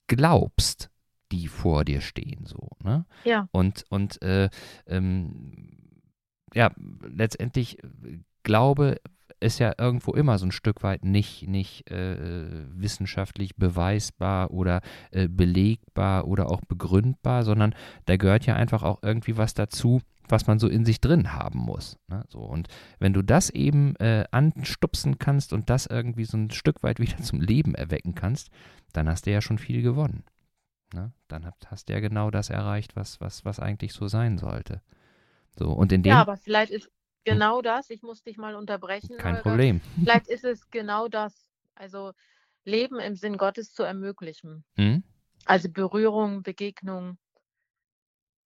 [0.07, 0.89] glaubst,
[1.31, 3.05] die vor dir stehen, so, ne?
[3.23, 3.47] Ja.
[3.51, 4.49] Und, und äh,
[4.85, 5.77] ähm,
[6.53, 6.71] ja,
[7.03, 8.99] letztendlich äh, Glaube
[9.41, 14.81] ist ja irgendwo immer so ein Stück weit nicht, nicht äh, wissenschaftlich beweisbar oder
[15.11, 17.75] äh, belegbar oder auch begründbar, sondern
[18.05, 21.59] da gehört ja einfach auch irgendwie was dazu, was man so in sich drin haben
[21.59, 21.97] muss.
[22.07, 22.23] Ne?
[22.29, 22.67] So, und
[22.99, 27.17] wenn du das eben äh, anstupsen kannst und das irgendwie so ein Stück weit wieder
[27.21, 28.49] zum Leben erwecken kannst,
[28.93, 30.23] dann hast du ja schon viel gewonnen.
[30.93, 31.11] Ne?
[31.27, 34.81] Dann hast, du ja genau das erreicht, was, was, was eigentlich so sein sollte.
[35.57, 36.89] So, und in dem Ja, aber vielleicht ist
[37.23, 39.43] genau das, ich muss dich mal unterbrechen, kein Holger.
[39.43, 39.81] Problem.
[40.03, 42.13] Vielleicht ist es genau das, also
[42.65, 44.63] Leben im Sinn Gottes zu ermöglichen.
[44.75, 45.03] Hm?
[45.45, 47.17] Also Berührung, Begegnung.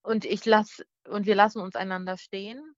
[0.02, 2.74] Und ich lass, und wir lassen uns einander stehen.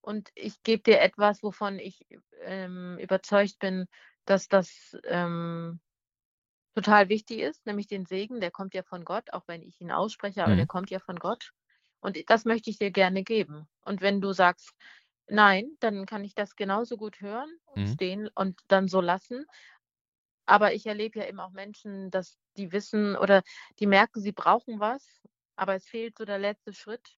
[0.00, 2.06] Und ich gebe dir etwas, wovon ich
[2.42, 3.86] ähm, überzeugt bin,
[4.24, 5.80] dass das ähm,
[6.74, 9.90] total wichtig ist, nämlich den Segen, der kommt ja von Gott, auch wenn ich ihn
[9.90, 10.68] ausspreche, aber der Mhm.
[10.68, 11.52] kommt ja von Gott.
[12.00, 13.68] Und das möchte ich dir gerne geben.
[13.82, 14.72] Und wenn du sagst,
[15.30, 17.86] nein, dann kann ich das genauso gut hören und Mhm.
[17.88, 19.46] stehen und dann so lassen.
[20.46, 23.42] Aber ich erlebe ja eben auch Menschen, dass die wissen oder
[23.78, 25.22] die merken, sie brauchen was,
[25.56, 27.16] aber es fehlt so der letzte Schritt,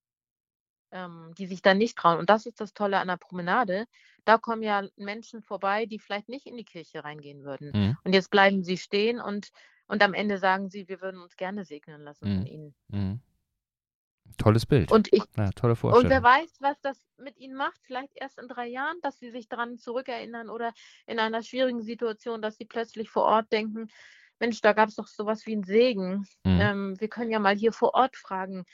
[0.93, 2.19] ähm, die sich dann nicht trauen.
[2.19, 3.87] Und das ist das Tolle an der Promenade.
[4.25, 7.75] Da kommen ja Menschen vorbei, die vielleicht nicht in die Kirche reingehen würden.
[7.75, 7.97] Mhm.
[8.05, 9.51] Und jetzt bleiben sie stehen und,
[9.89, 12.31] und am Ende sagen sie, wir würden uns gerne segnen lassen Mhm.
[12.31, 12.75] von ihnen.
[14.39, 14.91] Tolles Bild.
[14.91, 16.23] Und ich ja, tolle und wer Vorstellung.
[16.23, 19.79] weiß, was das mit ihnen macht, vielleicht erst in drei Jahren, dass sie sich daran
[19.79, 20.73] zurückerinnern oder
[21.07, 23.89] in einer schwierigen Situation, dass sie plötzlich vor Ort denken,
[24.41, 26.27] Mensch, da gab es doch sowas wie einen Segen.
[26.45, 26.61] Mhm.
[26.61, 28.65] Ähm, wir können ja mal hier vor Ort fragen.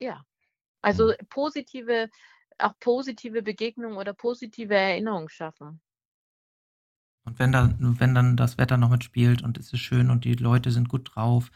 [0.00, 0.24] Ja,
[0.82, 1.26] also Mhm.
[1.30, 2.10] positive,
[2.58, 5.80] auch positive Begegnungen oder positive Erinnerungen schaffen.
[7.24, 10.34] Und wenn dann, wenn dann das Wetter noch mitspielt und es ist schön und die
[10.34, 11.50] Leute sind gut drauf,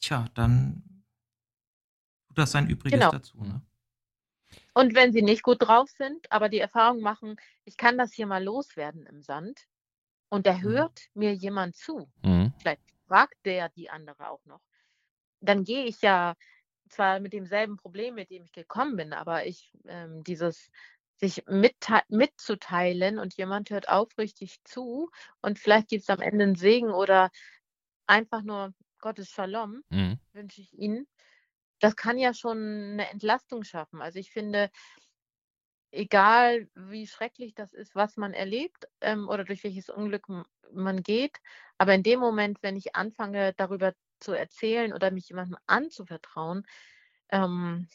[0.00, 0.82] tja, dann
[2.40, 3.10] das sein Übriges Genau.
[3.10, 3.38] dazu.
[3.44, 3.62] Ne?
[4.74, 8.26] Und wenn sie nicht gut drauf sind, aber die Erfahrung machen, ich kann das hier
[8.26, 9.66] mal loswerden im Sand
[10.30, 10.62] und da Mhm.
[10.62, 12.52] hört mir jemand zu, Mhm.
[12.60, 14.60] vielleicht fragt der die andere auch noch,
[15.40, 16.34] dann gehe ich ja
[16.88, 20.70] zwar mit demselben Problem, mit dem ich gekommen bin, aber ich ähm, dieses
[21.18, 25.10] sich mitzuteilen und jemand hört aufrichtig zu
[25.42, 27.30] und vielleicht gibt es am Ende einen Segen oder
[28.06, 30.18] einfach nur Gottes Shalom, Mhm.
[30.32, 31.06] wünsche ich Ihnen.
[31.80, 32.58] Das kann ja schon
[32.92, 34.00] eine Entlastung schaffen.
[34.02, 34.70] Also ich finde,
[35.92, 40.26] egal wie schrecklich das ist, was man erlebt ähm, oder durch welches Unglück
[40.72, 41.38] man geht,
[41.78, 46.64] aber in dem Moment, wenn ich anfange, darüber zu erzählen oder mich jemandem anzuvertrauen,
[47.30, 47.88] ähm,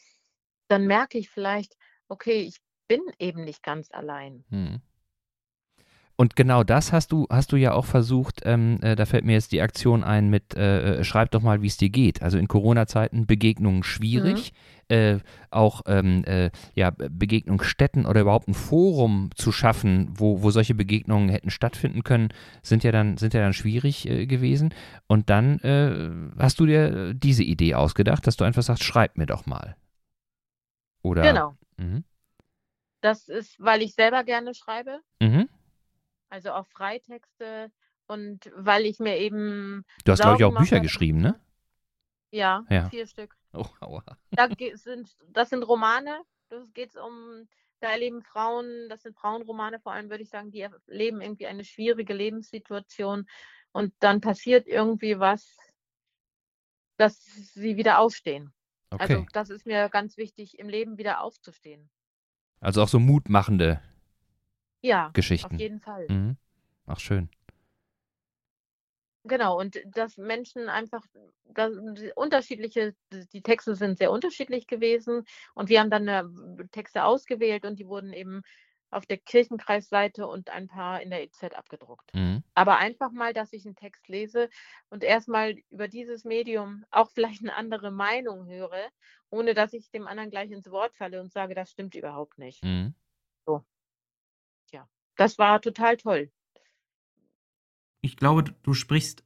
[0.68, 1.76] dann merke ich vielleicht,
[2.08, 2.58] okay, ich
[2.88, 4.44] bin eben nicht ganz allein.
[4.50, 4.80] Mhm.
[6.18, 9.34] Und genau das hast du, hast du ja auch versucht, ähm, äh, da fällt mir
[9.34, 12.22] jetzt die Aktion ein mit, äh, äh schreib doch mal, wie es dir geht.
[12.22, 14.54] Also in Corona-Zeiten Begegnungen schwierig,
[14.88, 14.94] mhm.
[14.94, 15.18] äh,
[15.50, 21.28] auch ähm, äh, ja, Begegnungsstätten oder überhaupt ein Forum zu schaffen, wo, wo solche Begegnungen
[21.28, 22.30] hätten stattfinden können,
[22.62, 24.72] sind ja dann, sind ja dann schwierig äh, gewesen.
[25.06, 25.60] Und dann
[26.38, 29.76] hast du dir diese Idee ausgedacht, dass du einfach sagst, schreib mir doch mal.
[31.02, 31.22] Oder?
[31.22, 31.56] Genau.
[31.76, 32.04] Mhm.
[33.00, 35.00] Das ist, weil ich selber gerne schreibe.
[35.20, 35.48] Mhm
[36.28, 37.70] also auch Freitexte
[38.06, 39.84] und weil ich mir eben.
[40.04, 40.64] Du hast, glaube ich, auch mache.
[40.64, 41.40] Bücher geschrieben, ne?
[42.30, 42.88] Ja, ja.
[42.88, 43.36] vier Stück.
[43.52, 44.02] Oh, aua.
[44.30, 47.48] Da sind, das sind Romane, das geht um,
[47.80, 51.64] da erleben Frauen, das sind Frauenromane vor allem, würde ich sagen, die erleben irgendwie eine
[51.64, 53.26] schwierige Lebenssituation
[53.72, 55.56] und dann passiert irgendwie was,
[56.96, 58.52] dass sie wieder aufstehen.
[58.90, 59.14] Also okay.
[59.14, 61.90] Also das ist mir ganz wichtig, im Leben wieder aufzustehen.
[62.60, 63.82] Also auch so mutmachende
[64.86, 65.54] ja, Geschichten.
[65.54, 66.06] auf jeden Fall.
[66.08, 66.36] Mhm.
[66.86, 67.28] Ach, schön.
[69.24, 71.04] Genau, und dass Menschen einfach
[71.44, 71.72] dass
[72.14, 72.94] unterschiedliche,
[73.32, 75.24] die Texte sind sehr unterschiedlich gewesen
[75.54, 76.24] und wir haben dann äh,
[76.70, 78.42] Texte ausgewählt und die wurden eben
[78.90, 82.14] auf der Kirchenkreisseite und ein paar in der EZ abgedruckt.
[82.14, 82.44] Mhm.
[82.54, 84.48] Aber einfach mal, dass ich einen Text lese
[84.90, 88.90] und erstmal über dieses Medium auch vielleicht eine andere Meinung höre,
[89.30, 92.62] ohne dass ich dem anderen gleich ins Wort falle und sage, das stimmt überhaupt nicht.
[92.62, 92.94] Mhm.
[93.44, 93.64] So
[95.16, 96.30] das war total toll.
[98.00, 99.24] Ich glaube, du sprichst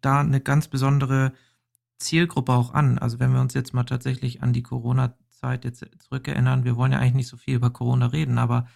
[0.00, 1.32] da eine ganz besondere
[1.98, 2.98] Zielgruppe auch an.
[2.98, 6.98] Also wenn wir uns jetzt mal tatsächlich an die Corona-Zeit jetzt zurückerinnern, wir wollen ja
[6.98, 8.66] eigentlich nicht so viel über Corona reden, aber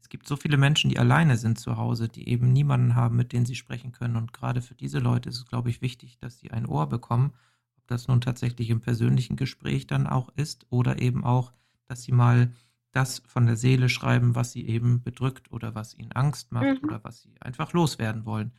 [0.00, 3.32] es gibt so viele Menschen, die alleine sind zu Hause, die eben niemanden haben, mit
[3.32, 4.16] dem sie sprechen können.
[4.16, 7.32] Und gerade für diese Leute ist es, glaube ich, wichtig, dass sie ein Ohr bekommen,
[7.78, 11.52] ob das nun tatsächlich im persönlichen Gespräch dann auch ist oder eben auch,
[11.86, 12.52] dass sie mal
[12.94, 16.88] das von der Seele schreiben, was sie eben bedrückt oder was ihnen Angst macht mhm.
[16.88, 18.52] oder was sie einfach loswerden wollen.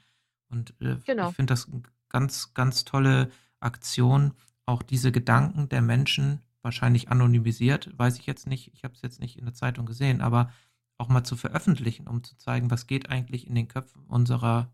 [0.50, 1.30] Und äh, genau.
[1.30, 4.34] ich finde das eine ganz, ganz tolle Aktion,
[4.66, 9.20] auch diese Gedanken der Menschen, wahrscheinlich anonymisiert, weiß ich jetzt nicht, ich habe es jetzt
[9.20, 10.52] nicht in der Zeitung gesehen, aber
[10.98, 14.74] auch mal zu veröffentlichen, um zu zeigen, was geht eigentlich in den Köpfen unserer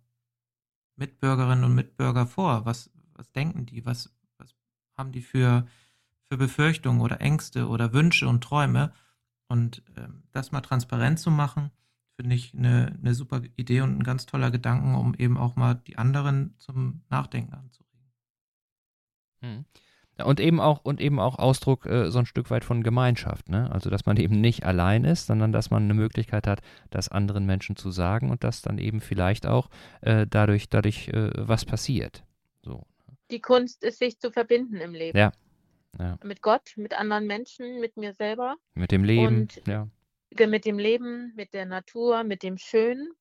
[0.96, 4.56] Mitbürgerinnen und Mitbürger vor, was, was denken die, was, was
[4.98, 5.68] haben die für,
[6.30, 8.94] für Befürchtungen oder Ängste oder Wünsche und Träume
[9.52, 11.72] und ähm, das mal transparent zu machen,
[12.16, 15.76] finde ich eine, eine super Idee und ein ganz toller Gedanken, um eben auch mal
[15.76, 17.92] die anderen zum Nachdenken anzuregen.
[19.44, 19.66] Hm.
[20.24, 23.72] und eben auch, und eben auch Ausdruck äh, so ein Stück weit von Gemeinschaft, ne?
[23.72, 27.46] Also dass man eben nicht allein ist, sondern dass man eine Möglichkeit hat, das anderen
[27.46, 29.70] Menschen zu sagen und dass dann eben vielleicht auch
[30.02, 32.24] äh, dadurch, dadurch äh, was passiert.
[32.62, 32.86] So.
[33.32, 35.18] Die Kunst ist, sich zu verbinden im Leben.
[35.18, 35.32] Ja,
[36.00, 36.18] ja.
[36.24, 38.56] Mit Gott, mit anderen Menschen, mit mir selber.
[38.74, 39.42] Mit dem Leben.
[39.42, 39.88] Und ja.
[40.48, 43.12] Mit dem Leben, mit der Natur, mit dem Schönen.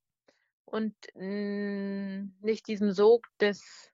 [0.64, 3.90] Und mh, mm, nicht diesem Sog des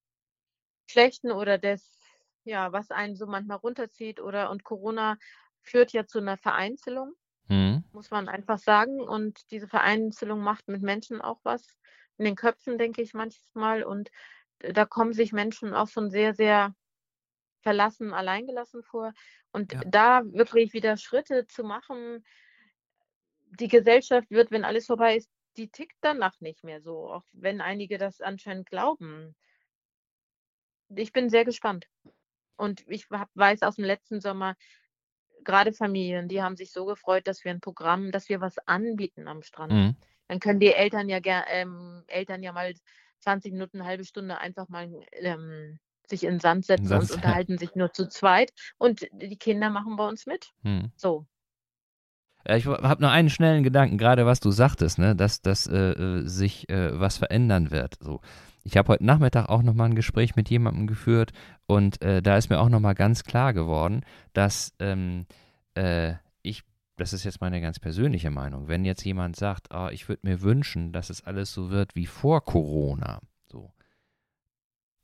[0.86, 1.98] Schlechten oder des,
[2.44, 4.20] ja, was einen so manchmal runterzieht.
[4.20, 5.16] Oder und Corona
[5.62, 7.14] führt ja zu einer Vereinzelung,
[7.48, 7.84] mhm.
[7.92, 9.00] muss man einfach sagen.
[9.00, 11.78] Und diese Vereinzelung macht mit Menschen auch was.
[12.18, 13.82] In den Köpfen, denke ich manchmal.
[13.82, 14.10] Und
[14.58, 16.74] da kommen sich Menschen auch schon sehr, sehr
[17.66, 19.12] verlassen, alleingelassen vor.
[19.50, 19.80] Und ja.
[19.84, 22.24] da wirklich wieder Schritte zu machen,
[23.58, 27.60] die Gesellschaft wird, wenn alles vorbei ist, die tickt danach nicht mehr so, auch wenn
[27.60, 29.34] einige das anscheinend glauben.
[30.94, 31.88] Ich bin sehr gespannt.
[32.56, 34.54] Und ich hab, weiß aus dem letzten Sommer,
[35.42, 39.26] gerade Familien, die haben sich so gefreut, dass wir ein Programm, dass wir was anbieten
[39.26, 39.72] am Strand.
[39.72, 39.96] Mhm.
[40.28, 42.72] Dann können die Eltern ja, ähm, Eltern ja mal
[43.20, 47.59] 20 Minuten, eine halbe Stunde einfach mal ähm, sich in Sand setzen Sand, und unterhalten
[47.59, 50.50] sich nur zu zweit und die Kinder machen bei uns mit.
[50.62, 50.90] Hm.
[50.96, 51.26] So.
[52.48, 56.28] Ich habe nur einen schnellen Gedanken, gerade was du sagtest, ne, dass, dass äh, äh,
[56.28, 57.96] sich äh, was verändern wird.
[58.00, 58.20] So.
[58.62, 61.32] Ich habe heute Nachmittag auch nochmal ein Gespräch mit jemandem geführt
[61.66, 64.02] und äh, da ist mir auch nochmal ganz klar geworden,
[64.32, 65.26] dass ähm,
[65.74, 66.62] äh, ich,
[66.96, 70.42] das ist jetzt meine ganz persönliche Meinung, wenn jetzt jemand sagt, oh, ich würde mir
[70.42, 73.20] wünschen, dass es alles so wird wie vor Corona,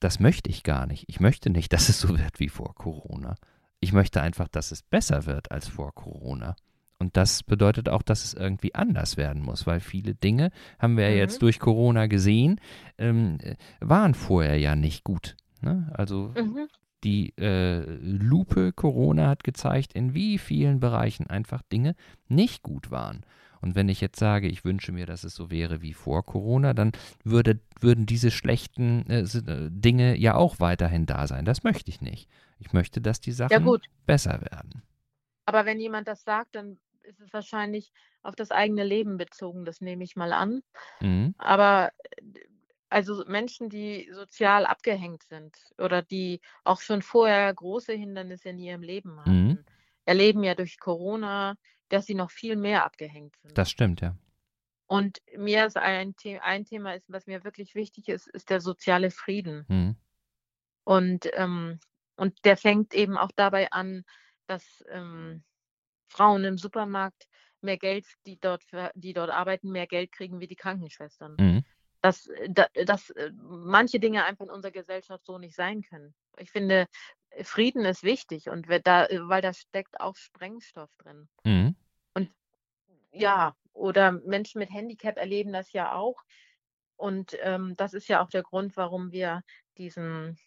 [0.02, 1.04] das möchte ich gar nicht.
[1.08, 3.36] Ich möchte nicht, dass es so wird wie vor Corona.
[3.80, 6.56] Ich möchte einfach, dass es besser wird als vor Corona.
[6.98, 11.08] Und das bedeutet auch, dass es irgendwie anders werden muss, weil viele Dinge, haben wir
[11.08, 11.18] ja mhm.
[11.18, 12.60] jetzt durch Corona gesehen,
[12.96, 13.38] ähm,
[13.80, 15.36] waren vorher ja nicht gut.
[15.60, 15.90] Ne?
[15.94, 16.68] Also mhm.
[17.04, 21.94] Die äh, Lupe Corona hat gezeigt, in wie vielen Bereichen einfach Dinge
[22.28, 23.24] nicht gut waren.
[23.60, 26.74] Und wenn ich jetzt sage, ich wünsche mir, dass es so wäre wie vor Corona,
[26.74, 26.90] dann
[27.22, 31.44] würde, würden diese schlechten äh, äh Dinge ja auch weiterhin da sein.
[31.44, 32.28] Das möchte ich nicht.
[32.58, 34.82] Ich möchte, dass die Sachen ja, besser werden.
[35.46, 37.92] Aber wenn jemand das sagt, dann ist es wahrscheinlich
[38.22, 40.62] auf das eigene Leben bezogen, das nehme ich mal an.
[41.00, 41.34] Mhm.
[41.38, 42.22] Aber äh,
[42.92, 48.82] also Menschen, die sozial abgehängt sind oder die auch schon vorher große Hindernisse in ihrem
[48.82, 49.20] Leben Mhm.
[49.20, 49.66] hatten,
[50.04, 51.56] erleben ja durch Corona,
[51.88, 53.56] dass sie noch viel mehr abgehängt sind.
[53.56, 54.16] Das stimmt, ja.
[54.86, 58.60] Und mir ist ein, The ein Thema, ist, was mir wirklich wichtig ist, ist der
[58.60, 59.64] soziale Frieden.
[59.68, 59.96] Mhm.
[60.84, 61.80] Und, ähm,
[62.16, 64.04] und der fängt eben auch dabei an,
[64.46, 65.42] dass ähm,
[66.08, 67.26] Frauen im Supermarkt
[67.62, 68.64] mehr Geld, die dort,
[68.94, 71.36] die dort arbeiten, mehr Geld kriegen wie die Krankenschwestern.
[71.38, 71.64] Mhm.
[72.02, 76.14] Dass, da, dass äh, manche Dinge einfach in unserer Gesellschaft so nicht sein können.
[76.36, 76.86] Ich finde,
[77.42, 81.28] Frieden ist wichtig und da, weil da steckt auch Sprengstoff drin.
[81.44, 81.76] Mhm.
[83.12, 86.22] Ja, oder Menschen mit Handicap erleben das ja auch.
[86.96, 89.42] Und ähm, das ist ja auch der Grund, warum wir
[89.76, 90.38] diesen,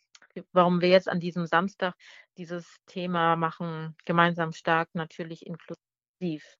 [0.51, 1.95] warum wir jetzt an diesem Samstag
[2.37, 6.57] dieses Thema machen, gemeinsam stark, natürlich inklusiv.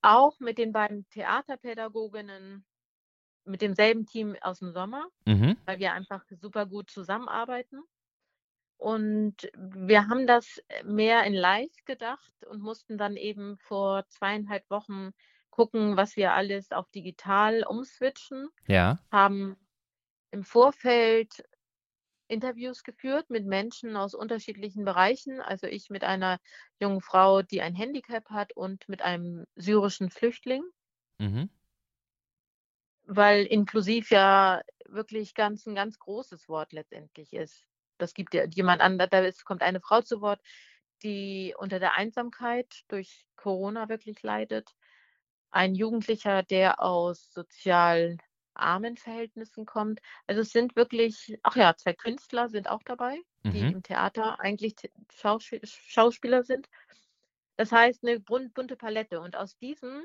[0.00, 2.64] Auch mit den beiden Theaterpädagoginnen,
[3.44, 5.56] mit demselben Team aus dem Sommer, Mhm.
[5.66, 7.82] weil wir einfach super gut zusammenarbeiten.
[8.78, 15.12] Und wir haben das mehr in live gedacht und mussten dann eben vor zweieinhalb Wochen
[15.50, 18.98] gucken, was wir alles auf digital umswitchen, Ja.
[19.10, 19.56] haben
[20.32, 21.44] im Vorfeld
[22.28, 25.40] Interviews geführt mit Menschen aus unterschiedlichen Bereichen.
[25.40, 26.38] Also ich mit einer
[26.80, 30.62] jungen Frau, die ein Handicap hat und mit einem syrischen Flüchtling,
[31.20, 31.48] Mhm.
[33.06, 37.64] Weil inklusiv ja wirklich ganz ein ganz großes Wort letztendlich ist.
[37.98, 40.40] Das gibt ja jemand an, da ist, kommt eine Frau zu Wort,
[41.02, 44.74] die unter der Einsamkeit durch Corona wirklich leidet.
[45.50, 48.16] Ein Jugendlicher, der aus sozial
[48.54, 50.00] armen Verhältnissen kommt.
[50.26, 53.72] Also es sind wirklich, ach ja, zwei Künstler sind auch dabei, die Mhm.
[53.74, 54.74] im Theater eigentlich
[55.12, 56.68] Schauspiel Schauspieler sind.
[57.56, 59.20] Das heißt, eine bunt- bunte Palette.
[59.20, 60.02] Und aus diesem,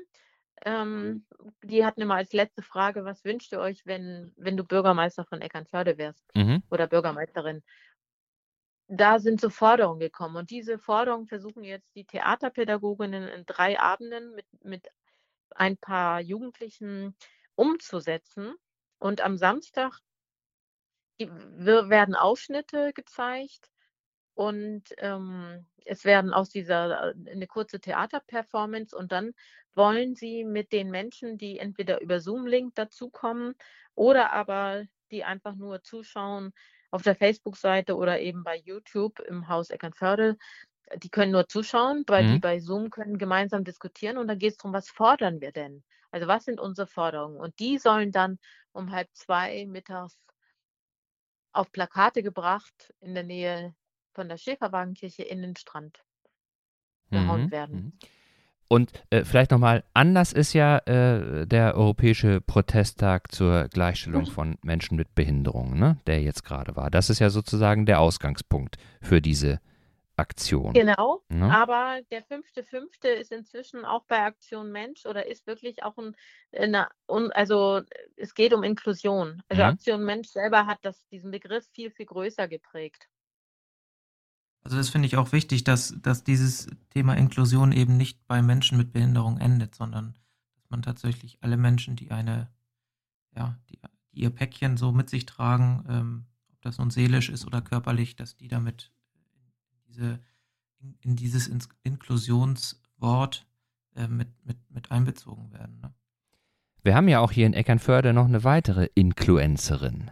[0.64, 1.26] ähm,
[1.62, 5.40] die hatten immer als letzte Frage, was wünscht ihr euch, wenn, wenn du Bürgermeister von
[5.40, 6.62] Eckernförde wärst Mhm.
[6.70, 7.62] oder Bürgermeisterin?
[8.88, 10.36] Da sind so Forderungen gekommen.
[10.36, 14.88] Und diese Forderungen versuchen jetzt die Theaterpädagoginnen in drei Abenden mit, mit
[15.50, 17.16] ein paar Jugendlichen
[17.54, 18.54] umzusetzen.
[18.98, 19.98] Und am Samstag
[21.20, 23.70] die- werden Ausschnitte gezeigt
[24.34, 29.32] und ähm, es werden aus dieser äh, eine kurze Theaterperformance und dann
[29.74, 33.54] wollen sie mit den Menschen, die entweder über Zoom-Link dazukommen
[33.94, 36.52] oder aber die einfach nur zuschauen
[36.90, 40.36] auf der Facebook-Seite oder eben bei YouTube im Haus Eckernförde,
[40.96, 42.40] die können nur zuschauen, weil die Mhm.
[42.40, 45.84] bei Zoom können gemeinsam diskutieren und dann geht es darum, was fordern wir denn?
[46.12, 47.40] Also was sind unsere Forderungen?
[47.40, 48.38] Und die sollen dann
[48.72, 50.18] um halb zwei mittags
[51.52, 53.76] auf Plakate gebracht in der Nähe
[54.14, 56.02] von der Schäferwagenkirche in den Strand
[57.12, 57.52] gehauen Mhm.
[57.52, 57.88] werden.
[57.92, 57.92] Mhm.
[58.72, 64.26] Und äh, vielleicht nochmal, Anlass ist ja äh, der Europäische Protesttag zur Gleichstellung Mhm.
[64.28, 65.96] von Menschen mit Behinderungen, ne?
[66.06, 66.88] der jetzt gerade war.
[66.88, 69.58] Das ist ja sozusagen der Ausgangspunkt für diese
[70.14, 70.72] Aktion.
[70.72, 71.50] Genau, Ne?
[71.52, 76.14] aber der fünfte fünfte ist inzwischen auch bei Aktion Mensch oder ist wirklich auch ein,
[76.56, 77.80] eine, also
[78.16, 79.42] es geht um Inklusion.
[79.48, 79.68] Also Mhm.
[79.68, 83.08] Aktion Mensch selber hat das, diesen Begriff viel, viel größer geprägt.
[84.62, 88.76] Also das finde ich auch wichtig, dass, dass dieses Thema Inklusion eben nicht bei Menschen
[88.76, 90.14] mit Behinderung endet, sondern
[90.56, 92.48] dass man tatsächlich alle Menschen, die eine,
[93.34, 93.78] ja, die,
[94.12, 98.16] die ihr Päckchen so mit sich tragen, ähm, ob das nun seelisch ist oder körperlich,
[98.16, 100.20] dass die damit in, diese,
[100.78, 103.46] in, in dieses Ins Inklusionswort
[103.96, 105.80] äh, mit, mit, mit einbezogen werden.
[105.80, 105.94] Ne?
[106.82, 110.10] Wir haben ja auch hier in Eckernförde noch eine weitere Influencerin.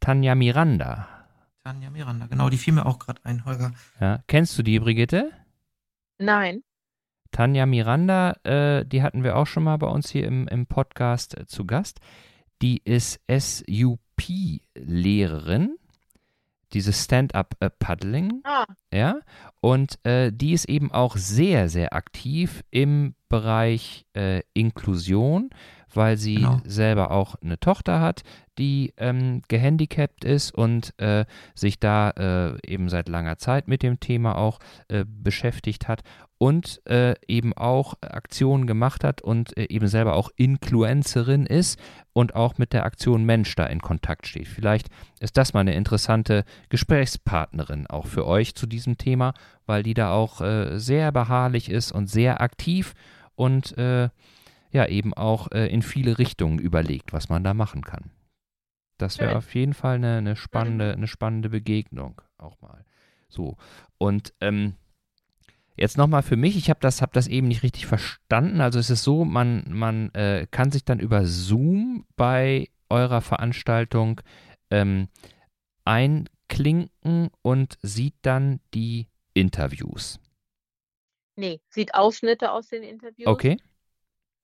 [0.00, 1.15] Tanja Miranda.
[1.66, 3.72] Tanja Miranda, genau, die fiel mir auch gerade ein, Holger.
[4.00, 5.32] Ja, kennst du die, Brigitte?
[6.16, 6.62] Nein,
[7.32, 11.36] Tanja Miranda, äh, die hatten wir auch schon mal bei uns hier im, im Podcast
[11.36, 11.98] äh, zu Gast.
[12.62, 15.76] Die ist SUP-Lehrerin,
[16.72, 19.18] dieses Stand-up-Paddling, ah, ja,
[19.60, 25.50] und äh, die ist eben auch sehr, sehr aktiv im Bereich äh, Inklusion,
[25.94, 26.60] weil sie Genau.
[26.64, 28.22] selber auch eine Tochter hat,
[28.58, 31.24] die ähm, gehandicapt ist und äh,
[31.54, 34.58] sich da äh, eben seit langer Zeit mit dem Thema auch
[34.88, 36.02] äh, beschäftigt hat
[36.38, 41.78] und äh, eben auch Aktionen gemacht hat und äh, eben selber auch Influencerin ist
[42.12, 44.48] und auch mit der Aktion Mensch da in Kontakt steht.
[44.48, 44.88] Vielleicht
[45.20, 49.34] ist das mal eine interessante Gesprächspartnerin auch für euch zu diesem Thema,
[49.66, 52.94] weil die da auch äh, sehr beharrlich ist und sehr aktiv
[53.34, 53.76] und
[54.70, 58.10] ja eben auch äh, in viele Richtungen überlegt, was man da machen kann.
[58.98, 62.84] Das wäre auf jeden Fall eine, eine spannende, eine spannende Begegnung auch mal.
[63.28, 63.56] So
[63.98, 64.74] und ähm,
[65.76, 68.60] Jetzt nochmal für mich, ich habe das, hab das eben nicht richtig verstanden.
[68.62, 74.22] Also es ist so, man, man äh, kann sich dann über Zoom bei eurer Veranstaltung
[74.70, 75.08] ähm,
[75.84, 80.18] einklinken und sieht dann die Interviews.
[81.36, 83.26] Nee, sieht Ausschnitte aus den Interviews.
[83.26, 83.58] Okay.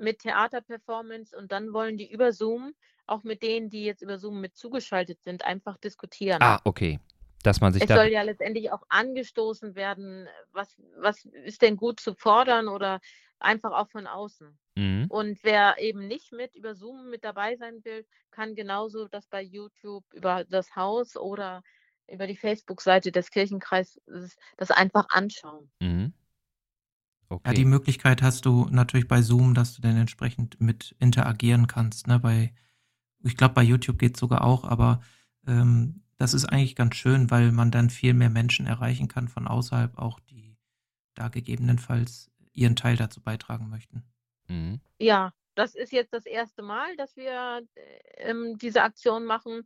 [0.02, 2.74] Mit Theaterperformance und dann wollen die über Zoom,
[3.06, 6.42] auch mit denen, die jetzt über Zoom mit zugeschaltet sind, einfach diskutieren.
[6.42, 7.00] Ah, okay.
[7.42, 7.96] Dass man sich es da.
[7.96, 13.00] soll ja letztendlich auch angestoßen werden, was, was ist denn gut zu fordern oder
[13.40, 14.56] einfach auch von außen.
[14.76, 15.06] Mhm.
[15.08, 19.42] Und wer eben nicht mit über Zoom mit dabei sein will, kann genauso das bei
[19.42, 21.62] YouTube über das Haus oder
[22.08, 25.70] über die Facebook-Seite des Kirchenkreises das einfach anschauen.
[25.80, 26.12] Mhm.
[27.46, 27.66] Ja, die Okay.
[27.66, 32.06] Möglichkeit hast du natürlich bei Zoom, dass du dann entsprechend mit interagieren kannst.
[32.06, 32.18] Ne?
[32.20, 32.54] Bei,
[33.24, 35.00] ich glaube, bei YouTube geht es sogar auch, aber
[35.46, 39.48] ähm, das ist eigentlich ganz schön, weil man dann viel mehr Menschen erreichen kann von
[39.48, 40.58] außerhalb, auch die
[41.14, 44.04] da gegebenenfalls ihren Teil dazu beitragen möchten.
[44.48, 44.80] Mhm.
[44.98, 49.64] Ja, das ist jetzt das erste Mal, dass wir äh, ähm, diese Aktion machen.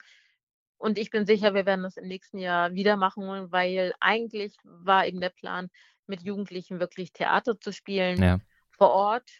[0.78, 5.06] Und ich bin sicher, wir werden das im nächsten Jahr wieder machen, weil eigentlich war
[5.06, 5.70] eben der Plan,
[6.08, 8.40] mit Jugendlichen wirklich Theater zu spielen Ja.
[8.70, 9.30] vor Ort.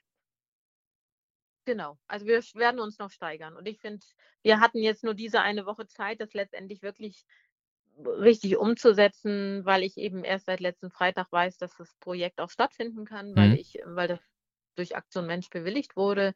[1.66, 3.56] Genau, also wir werden uns noch steigern.
[3.56, 4.04] Und ich finde,
[4.42, 7.24] wir hatten jetzt nur diese eine Woche Zeit, das letztendlich wirklich
[8.04, 13.04] richtig umzusetzen, weil ich eben erst seit letzten Freitag weiß, dass das Projekt auch stattfinden
[13.04, 13.58] kann, weil Mhm.
[13.58, 14.20] ich, weil das
[14.76, 16.34] durch Aktion Mensch bewilligt wurde.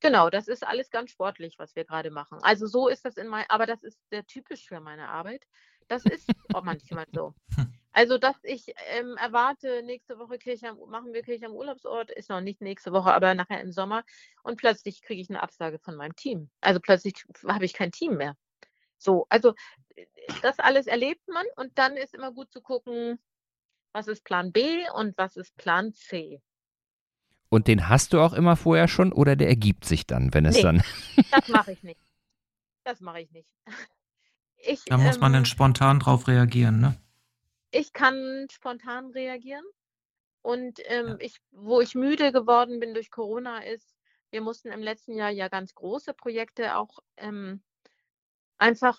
[0.00, 2.38] Genau, das ist alles ganz sportlich, was wir gerade machen.
[2.42, 5.44] Also so ist das in mein, aber das ist sehr typisch für meine Arbeit.
[5.88, 7.34] Das ist auch manchmal so.
[7.92, 12.28] Also, dass ich ähm, erwarte, nächste Woche Kirche am, machen wir Kirche am Urlaubsort, ist
[12.28, 14.04] noch nicht nächste Woche, aber nachher im Sommer.
[14.42, 16.50] Und plötzlich kriege ich eine Absage von meinem Team.
[16.60, 18.36] Also plötzlich habe ich kein Team mehr.
[18.98, 19.54] So, also
[19.96, 20.06] äh,
[20.42, 23.18] das alles erlebt man und dann ist immer gut zu gucken,
[23.92, 26.40] was ist Plan B und was ist Plan C.
[27.48, 30.56] Und den hast du auch immer vorher schon oder der ergibt sich dann, wenn es
[30.56, 30.62] Nee.
[30.62, 30.82] dann.
[31.30, 32.00] Das mache ich nicht.
[32.84, 33.48] Das mache ich nicht.
[34.60, 37.00] Ich, Da muss man ähm, dann spontan drauf reagieren, ne?
[37.70, 39.64] Ich kann spontan reagieren.
[40.42, 41.16] Und ähm, Ja.
[41.20, 43.94] ich, wo ich müde geworden bin durch Corona ist,
[44.30, 47.62] wir mussten im letzten Jahr ja ganz große Projekte auch ähm,
[48.58, 48.96] einfach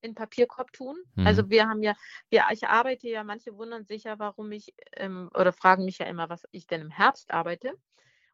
[0.00, 0.96] in Papierkorb tun.
[1.14, 1.26] Mhm.
[1.26, 1.94] Also wir haben ja,
[2.30, 6.06] wir, ich arbeite ja, manche wundern sich ja, warum ich ähm, oder fragen mich ja
[6.06, 7.74] immer, was ich denn im Herbst arbeite.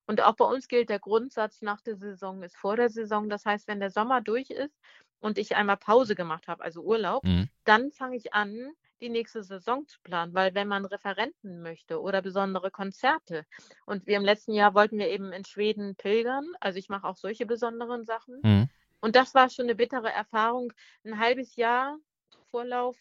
[0.07, 3.29] Und auch bei uns gilt der Grundsatz, nach der Saison ist vor der Saison.
[3.29, 4.79] Das heißt, wenn der Sommer durch ist
[5.21, 7.49] und ich einmal Pause gemacht habe, also Urlaub, Mhm.
[7.65, 8.73] dann fange ich an,
[9.03, 13.45] die nächste Saison zu planen, weil wenn man Referenten möchte oder besondere Konzerte
[13.87, 17.17] und wir im letzten Jahr wollten wir eben in Schweden pilgern, also ich mache auch
[17.17, 18.71] solche besonderen Sachen Mhm.
[19.01, 20.73] und das war schon eine bittere Erfahrung,
[21.05, 21.99] ein halbes Jahr
[22.51, 22.97] Vorlauf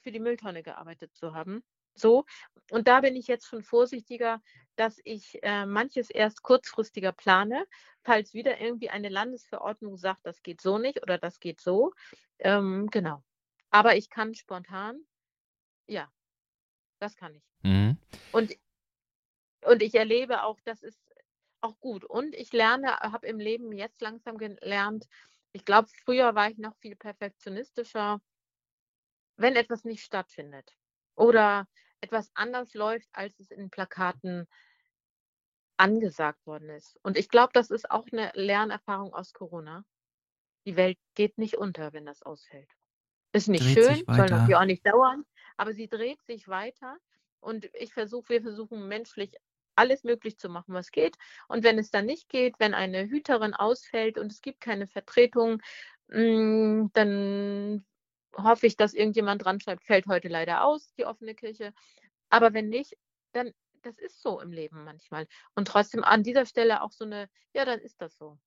[0.00, 1.62] für die Mülltonne gearbeitet zu haben.
[1.94, 2.24] So,
[2.70, 4.40] und da bin ich jetzt schon vorsichtiger,
[4.76, 7.66] dass ich äh, manches erst kurzfristiger plane,
[8.02, 11.92] falls wieder irgendwie eine Landesverordnung sagt, das geht so nicht oder das geht so.
[12.38, 13.22] Ähm, genau.
[13.70, 15.00] Aber ich kann spontan,
[15.86, 16.10] ja,
[16.98, 17.42] das kann ich.
[17.62, 17.98] Mhm.
[18.32, 18.56] Und,
[19.62, 21.00] und ich erlebe auch, das ist
[21.60, 22.04] auch gut.
[22.04, 25.06] Und ich lerne, habe im Leben jetzt langsam gelernt,
[25.52, 28.20] ich glaube, früher war ich noch viel perfektionistischer,
[29.36, 30.76] wenn etwas nicht stattfindet
[31.14, 31.68] oder
[32.00, 34.48] etwas anders läuft, als es in Plakaten
[35.76, 36.98] angesagt worden ist.
[37.02, 39.84] Und ich glaube, das ist auch eine Lernerfahrung aus Corona.
[40.66, 42.70] Die Welt geht nicht unter, wenn das ausfällt.
[43.32, 45.24] Ist nicht Dreht schön, soll natürlich auch nicht dauern,
[45.56, 46.96] aber sie dreht sich weiter.
[47.40, 49.32] Und ich versuche, wir versuchen menschlich
[49.76, 51.16] alles möglich zu machen, was geht.
[51.48, 55.60] Und wenn es dann nicht geht, wenn eine Hüterin ausfällt und es gibt keine Vertretung,
[56.08, 57.84] mm, dann
[58.36, 61.72] hoffe ich, dass irgendjemand dran schreibt, fällt heute leider aus, die offene Kirche.
[62.30, 62.96] Aber wenn nicht,
[63.32, 63.52] dann,
[63.82, 65.26] das ist so im Leben manchmal.
[65.54, 68.38] Und trotzdem an dieser Stelle auch so eine, ja, dann ist das so.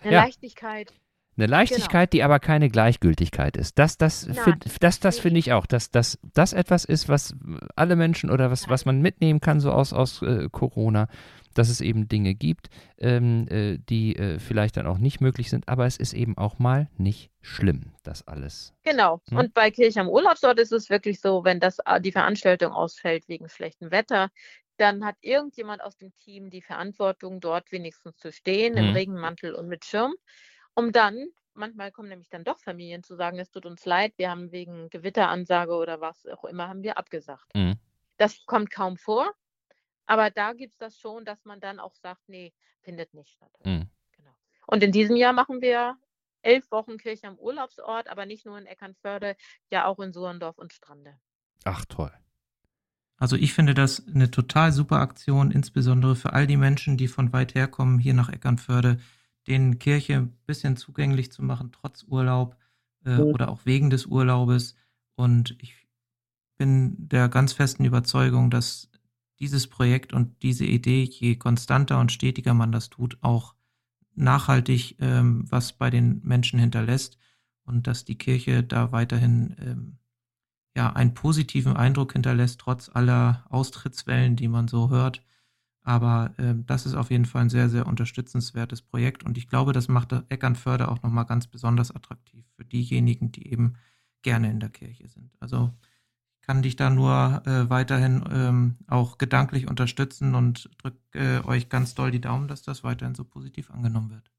[0.00, 0.22] Eine Ja.
[0.22, 0.92] Leichtigkeit.
[1.36, 3.78] Eine Leichtigkeit, die aber keine Gleichgültigkeit ist.
[3.78, 7.34] Das, das, find, das, das finde ich auch, dass, dass das etwas ist, was
[7.74, 11.08] alle Menschen oder was, was man mitnehmen kann, so aus, aus äh, Corona,
[11.54, 12.68] dass es eben Dinge gibt,
[12.98, 16.58] ähm, äh, die äh, vielleicht dann auch nicht möglich sind, aber es ist eben auch
[16.58, 18.74] mal nicht schlimm, das alles.
[18.82, 19.20] Genau.
[19.28, 19.38] Hm.
[19.38, 23.28] Und bei Kirche am Urlaubsort ist es wirklich so, wenn das, äh, die Veranstaltung ausfällt
[23.28, 24.30] wegen schlechtem Wetter,
[24.76, 28.94] dann hat irgendjemand aus dem Team die Verantwortung, dort wenigstens zu stehen, im Hm.
[28.94, 30.14] Regenmantel und mit Schirm,
[30.74, 34.30] um dann, manchmal kommen nämlich dann doch Familien zu sagen, es tut uns leid, wir
[34.30, 37.54] haben wegen Gewitteransage oder was auch immer, haben wir abgesagt.
[37.54, 37.78] Mhm.
[38.16, 39.32] Das kommt kaum vor,
[40.06, 43.52] aber da gibt es das schon, dass man dann auch sagt, nee, findet nicht statt.
[43.64, 43.88] Mhm.
[44.16, 44.32] Genau.
[44.66, 45.96] Und in diesem Jahr machen wir
[46.42, 49.36] elf Wochen Kirche am Urlaubsort, aber nicht nur in Eckernförde,
[49.70, 51.16] ja auch in Suhrendorf und Strande.
[51.64, 52.12] Ach toll.
[53.16, 57.32] Also ich finde das eine total super Aktion, insbesondere für all die Menschen, die von
[57.32, 58.98] weit her kommen, hier nach Eckernförde,
[59.46, 62.56] den Kirche ein bisschen zugänglich zu machen, trotz Urlaub
[63.04, 63.20] äh, mhm.
[63.20, 64.76] oder auch wegen des Urlaubes.
[65.14, 65.74] Und ich
[66.56, 68.90] bin der ganz festen Überzeugung, dass
[69.40, 73.54] dieses Projekt und diese Idee, je konstanter und stetiger man das tut, auch
[74.14, 77.18] nachhaltig ähm, was bei den Menschen hinterlässt
[77.64, 79.98] und dass die Kirche da weiterhin ähm,
[80.76, 85.22] ja einen positiven Eindruck hinterlässt, trotz aller Austrittswellen, die man so hört.
[85.82, 89.72] Aber äh, das ist auf jeden Fall ein sehr, sehr unterstützenswertes Projekt und ich glaube,
[89.72, 93.74] das macht Eckernförde auch nochmal ganz besonders attraktiv für diejenigen, die eben
[94.22, 95.32] gerne in der Kirche sind.
[95.40, 95.72] Also
[96.42, 101.94] kann dich da nur äh, weiterhin ähm, auch gedanklich unterstützen und drücke äh, euch ganz
[101.94, 104.30] doll die Daumen, dass das weiterhin so positiv angenommen wird.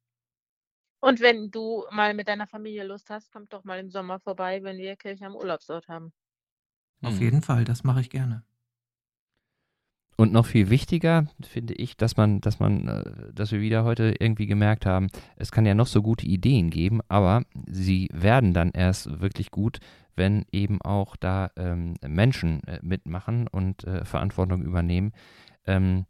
[1.00, 4.64] Und wenn du mal mit deiner Familie Lust hast, kommt doch mal im Sommer vorbei,
[4.64, 6.14] wenn wir Kirche am Urlaubsort haben.
[7.02, 7.22] Auf mhm.
[7.22, 8.44] jeden Fall, das mache ich gerne.
[10.16, 13.04] Und noch viel wichtiger finde ich, dass man, dass man, äh,
[13.34, 17.02] dass wir wieder heute irgendwie gemerkt haben, es kann ja noch so gute Ideen geben,
[17.08, 19.80] aber sie werden dann erst wirklich gut,
[20.16, 25.14] wenn eben auch da ähm, Menschen äh, mitmachen und äh, Verantwortung übernehmen,
[25.66, 26.06] ähm,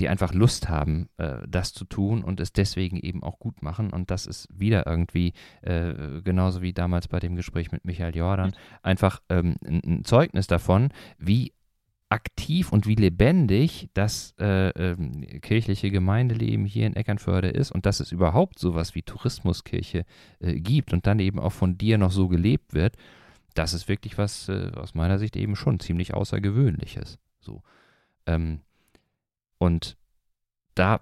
[0.00, 3.90] die einfach Lust haben, äh, das zu tun und es deswegen eben auch gut machen.
[3.90, 8.54] Und das ist wieder irgendwie, äh, genauso wie damals bei dem Gespräch mit Michael Jordan,
[8.82, 11.52] einfach ähm, ein, ein Zeugnis davon, wie
[12.08, 14.96] aktiv und wie lebendig das äh, äh,
[15.40, 20.04] kirchliche Gemeindeleben hier in Eckernförde ist und dass es überhaupt sowas wie Tourismuskirche
[20.38, 22.96] äh, gibt und dann eben auch von dir noch so gelebt wird,
[23.54, 27.18] das ist wirklich was äh, aus meiner Sicht eben schon ziemlich Außergewöhnliches.
[27.40, 27.62] So.
[28.26, 28.60] Ähm,
[29.58, 29.96] und
[30.74, 31.00] da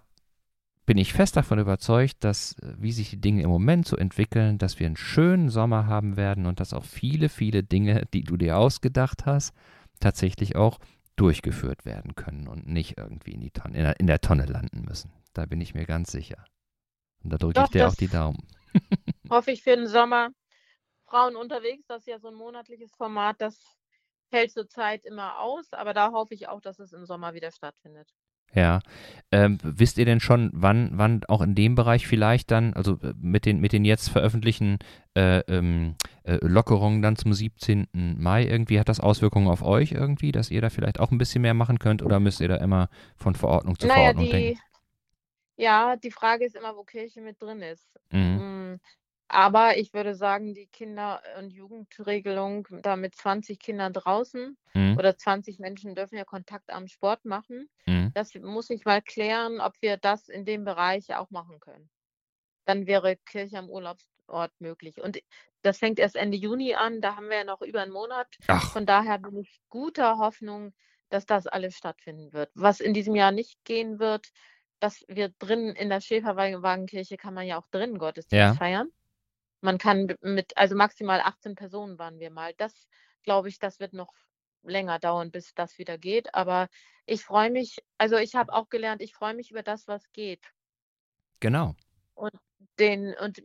[0.84, 4.58] bin ich fest davon überzeugt, dass, äh, wie sich die Dinge im Moment so entwickeln,
[4.58, 8.36] dass wir einen schönen Sommer haben werden und dass auch viele, viele Dinge, die du
[8.36, 9.54] dir ausgedacht hast,
[10.02, 10.78] tatsächlich auch
[11.16, 14.82] durchgeführt werden können und nicht irgendwie in, die Tonne, in, der, in der Tonne landen
[14.82, 15.12] müssen.
[15.34, 16.44] Da bin ich mir ganz sicher.
[17.22, 18.46] Und da drücke ich dir auch die Daumen.
[19.30, 20.30] hoffe ich für den Sommer.
[21.06, 23.58] Frauen unterwegs, das ist ja so ein monatliches Format, das
[24.30, 28.08] hält zurzeit immer aus, aber da hoffe ich auch, dass es im Sommer wieder stattfindet.
[28.54, 28.80] Ja.
[29.30, 33.14] Ähm, wisst ihr denn schon, wann, wann auch in dem Bereich vielleicht dann, also äh,
[33.18, 34.78] mit den, mit den jetzt veröffentlichten
[35.14, 37.88] äh, ähm, äh, Lockerungen dann zum 17.
[38.18, 41.42] Mai irgendwie, hat das Auswirkungen auf euch irgendwie, dass ihr da vielleicht auch ein bisschen
[41.42, 44.60] mehr machen könnt oder müsst ihr da immer von Verordnung zu naja, Verordnung die, denken?
[45.56, 47.88] Ja, die Frage ist immer, wo Kirche mit drin ist.
[48.10, 48.74] Mhm.
[48.74, 48.80] Mm,
[49.28, 54.96] aber ich würde sagen, die Kinder- und Jugendregelung, da mit 20 Kindern draußen mhm.
[54.98, 57.70] oder 20 Menschen dürfen ja Kontakt am Sport machen.
[57.86, 58.12] Mhm.
[58.14, 61.88] Das muss ich mal klären, ob wir das in dem Bereich auch machen können.
[62.66, 63.70] Dann wäre Kirche am
[64.32, 65.00] Urlaubsort möglich.
[65.00, 65.18] Und
[65.62, 68.26] das fängt erst Ende Juni an, da haben wir ja noch über einen Monat.
[68.48, 68.72] Ach.
[68.72, 70.74] Von daher bin ich guter Hoffnung,
[71.08, 72.50] dass das alles stattfinden wird.
[72.54, 74.28] Was in diesem Jahr nicht gehen wird,
[74.80, 78.54] dass wir drinnen in der Schäferwagenkirche kann man ja auch drinnen Gottesdienst ja.
[78.54, 78.88] feiern.
[79.60, 82.52] Man kann mit, also maximal 18 Personen waren wir mal.
[82.56, 82.88] Das
[83.22, 84.12] glaube ich, das wird noch
[84.64, 86.34] länger dauern, bis das wieder geht.
[86.34, 86.68] Aber
[87.06, 90.44] ich freue mich, also ich habe auch gelernt, ich freue mich über das, was geht.
[91.38, 91.76] Genau.
[92.14, 92.32] Und
[92.78, 93.40] den, und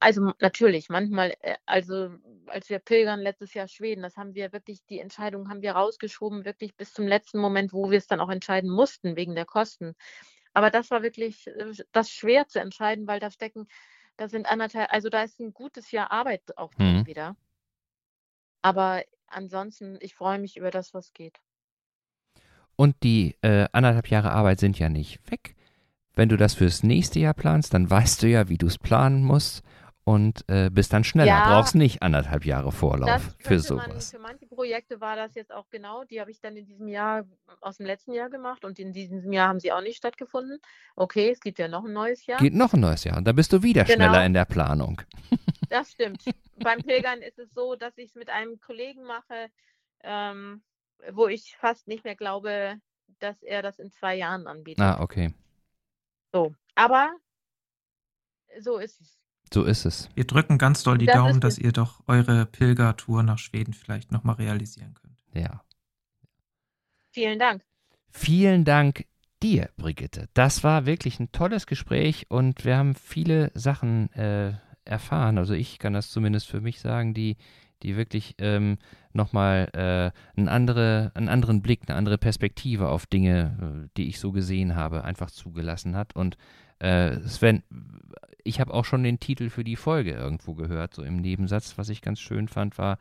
[0.00, 2.10] also natürlich, manchmal, äh, also
[2.46, 6.44] als wir pilgern letztes Jahr Schweden, das haben wir wirklich, die Entscheidung haben wir rausgeschoben,
[6.44, 9.94] wirklich bis zum letzten Moment, wo wir es dann auch entscheiden mussten, wegen der Kosten.
[10.54, 13.68] Aber das war wirklich äh, das schwer zu entscheiden, weil da stecken
[14.16, 17.06] da sind anderthalb, also da ist ein gutes Jahr Arbeit auch mhm.
[17.06, 17.36] wieder.
[18.60, 21.40] Aber ansonsten, ich freue mich über das, was geht.
[22.76, 25.56] Und die äh, anderthalb Jahre Arbeit sind ja nicht weg.
[26.14, 29.24] Wenn du das fürs nächste Jahr planst, dann weißt du ja, wie du es planen
[29.24, 29.62] musst
[30.10, 31.28] und äh, bist dann schneller.
[31.28, 33.86] Ja, Brauchst nicht anderthalb Jahre Vorlauf für sowas.
[33.86, 36.02] Man, für manche Projekte war das jetzt auch genau.
[36.02, 37.24] Die habe ich dann in diesem Jahr
[37.60, 40.58] aus dem letzten Jahr gemacht und in diesem Jahr haben sie auch nicht stattgefunden.
[40.96, 42.40] Okay, es gibt ja noch ein neues Jahr.
[42.40, 44.06] Geht noch ein neues Jahr und dann bist du wieder genau.
[44.06, 45.00] schneller in der Planung.
[45.68, 46.24] Das stimmt.
[46.56, 49.50] Beim Pilgern ist es so, dass ich es mit einem Kollegen mache,
[50.02, 50.62] ähm,
[51.12, 52.80] wo ich fast nicht mehr glaube,
[53.20, 54.84] dass er das in zwei Jahren anbietet.
[54.84, 55.32] Ah, okay.
[56.32, 57.12] So, aber
[58.58, 59.19] so ist es.
[59.52, 60.08] So ist es.
[60.14, 64.12] Wir drücken ganz doll die das Daumen, dass ihr doch eure Pilgertour nach Schweden vielleicht
[64.12, 65.18] nochmal realisieren könnt.
[65.34, 65.62] Ja.
[67.10, 67.62] Vielen Dank.
[68.12, 69.06] Vielen Dank
[69.42, 70.28] dir, Brigitte.
[70.34, 74.52] Das war wirklich ein tolles Gespräch und wir haben viele Sachen äh,
[74.84, 75.38] erfahren.
[75.38, 77.36] Also ich kann das zumindest für mich sagen, die,
[77.82, 78.78] die wirklich ähm,
[79.12, 84.20] nochmal äh, einen, andere, einen anderen Blick, eine andere Perspektive auf Dinge, äh, die ich
[84.20, 86.14] so gesehen habe, einfach zugelassen hat.
[86.14, 86.36] Und
[86.80, 87.62] äh, Sven,
[88.42, 91.78] ich habe auch schon den Titel für die Folge irgendwo gehört, so im Nebensatz.
[91.78, 92.98] Was ich ganz schön fand, war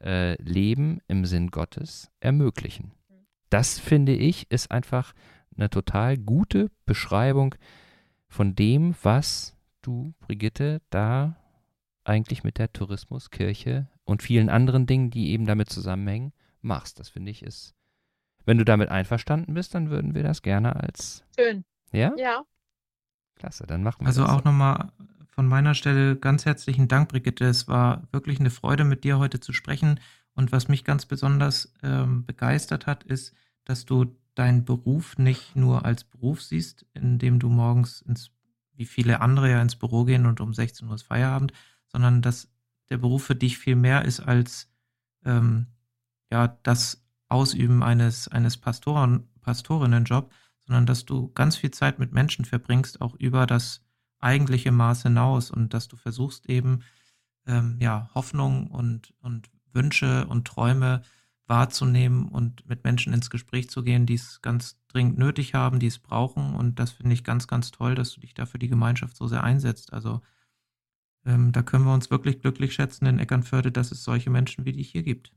[0.00, 2.92] äh, Leben im Sinn Gottes ermöglichen.
[3.50, 5.12] das finde ich ist einfach
[5.56, 7.54] eine total gute Beschreibung
[8.26, 11.36] von dem, was du, Brigitte, da
[12.04, 16.32] eigentlich mit der Tourismuskirche und vielen anderen Dingen, die eben damit zusammenhängen,
[16.62, 16.98] machst.
[16.98, 17.74] Das finde ich ist,
[18.44, 21.24] wenn du damit einverstanden bist, dann würden wir das gerne als.
[21.38, 21.64] Schön.
[21.92, 22.14] Ja?
[22.16, 22.44] Ja.
[23.42, 24.30] Klasse, dann machen wir Also das.
[24.30, 24.44] auch so.
[24.44, 24.92] nochmal
[25.26, 27.44] von meiner Stelle ganz herzlichen Dank, Brigitte.
[27.46, 29.98] Es war wirklich eine Freude, mit dir heute zu sprechen.
[30.34, 35.84] Und was mich ganz besonders ähm, begeistert hat, ist, dass du deinen Beruf nicht nur
[35.84, 38.30] als Beruf siehst, indem du morgens ins,
[38.74, 41.52] wie viele andere ja ins Büro gehen und um 16 Uhr ist Feierabend,
[41.88, 42.48] sondern dass
[42.90, 44.70] der Beruf für dich viel mehr ist als
[45.24, 45.66] ähm,
[46.30, 50.32] ja das Ausüben eines eines Pastoren Pastorinnenjob,
[50.66, 53.82] sondern dass du ganz viel Zeit mit Menschen verbringst, auch über das
[54.18, 56.82] eigentliche Maß hinaus und dass du versuchst eben
[57.46, 61.02] ähm, ja Hoffnung und und Wünsche und Träume
[61.46, 65.86] wahrzunehmen und mit Menschen ins Gespräch zu gehen, die es ganz dringend nötig haben, die
[65.86, 66.54] es brauchen.
[66.54, 69.26] Und das finde ich ganz, ganz toll, dass du dich da für die Gemeinschaft so
[69.26, 69.92] sehr einsetzt.
[69.92, 70.22] Also
[71.26, 74.72] ähm, da können wir uns wirklich glücklich schätzen in Eckernförde, dass es solche Menschen wie
[74.72, 75.32] dich hier gibt.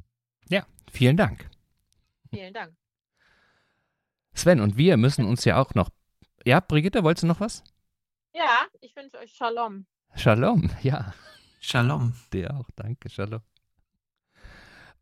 [0.48, 1.50] Ja, vielen Dank.
[2.30, 2.74] Vielen Dank.
[4.36, 5.90] Sven, und wir müssen uns ja auch noch.
[6.46, 7.64] Ja, Brigitte, wolltest du noch was?
[8.34, 9.86] Ja, ich wünsche euch Shalom.
[10.16, 11.14] Shalom, ja.
[11.60, 12.14] Shalom.
[12.32, 13.42] Dir auch, danke, Shalom.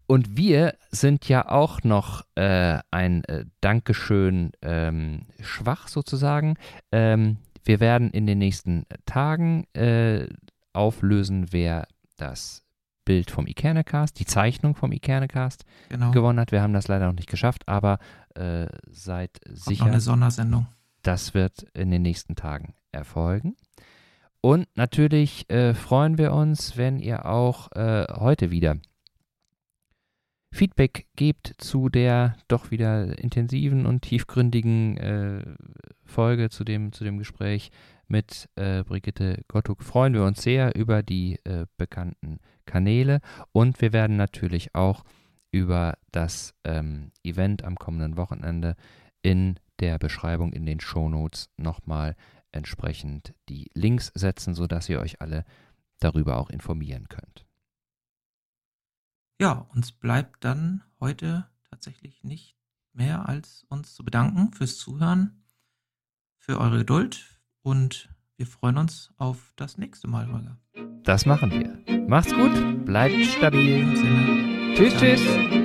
[0.05, 6.55] Und wir sind ja auch noch äh, ein äh, Dankeschön ähm, schwach sozusagen.
[6.91, 10.27] Ähm, wir werden in den nächsten Tagen äh,
[10.73, 11.88] auflösen, wer
[12.18, 12.62] das
[13.05, 16.11] Bild vom Ikernecast, die Zeichnung vom Ikernecast Genau.
[16.11, 16.51] gewonnen hat.
[16.51, 17.99] Wir haben das leider noch nicht geschafft, aber
[18.35, 20.67] äh, seid Kommt noch sicher, eine Sondersendung.
[21.01, 23.55] das wird in den nächsten Tagen erfolgen.
[24.41, 28.77] Und natürlich äh, freuen wir uns, wenn ihr auch äh, heute wieder
[30.51, 35.45] Feedback gebt zu der doch wieder intensiven und tiefgründigen äh,
[36.05, 37.71] Folge zu dem, zu dem Gespräch
[38.14, 39.81] mit äh, Brigitte Gottuk.
[39.81, 43.22] Freuen wir uns sehr über die äh, bekannten Kanäle
[43.52, 45.03] und wir werden natürlich auch
[45.52, 48.76] über das ähm, Event am kommenden Wochenende
[49.23, 52.15] in der Beschreibung in den Shownotes nochmal
[52.52, 55.44] entsprechend die Links setzen, sodass ihr euch alle
[55.99, 57.48] darüber auch informieren könnt.
[59.41, 62.60] Ja, uns bleibt dann heute tatsächlich nicht
[62.91, 65.44] mehr als uns zu bedanken fürs Zuhören,
[66.38, 67.32] für eure Geduld
[67.64, 70.57] und wir freuen uns auf das nächste Mal, Holger.
[71.03, 72.07] Das machen wir.
[72.07, 73.85] Macht's gut, bleibt stabil.
[74.76, 75.02] Tschüss, Ciao.
[75.02, 75.62] tschüss.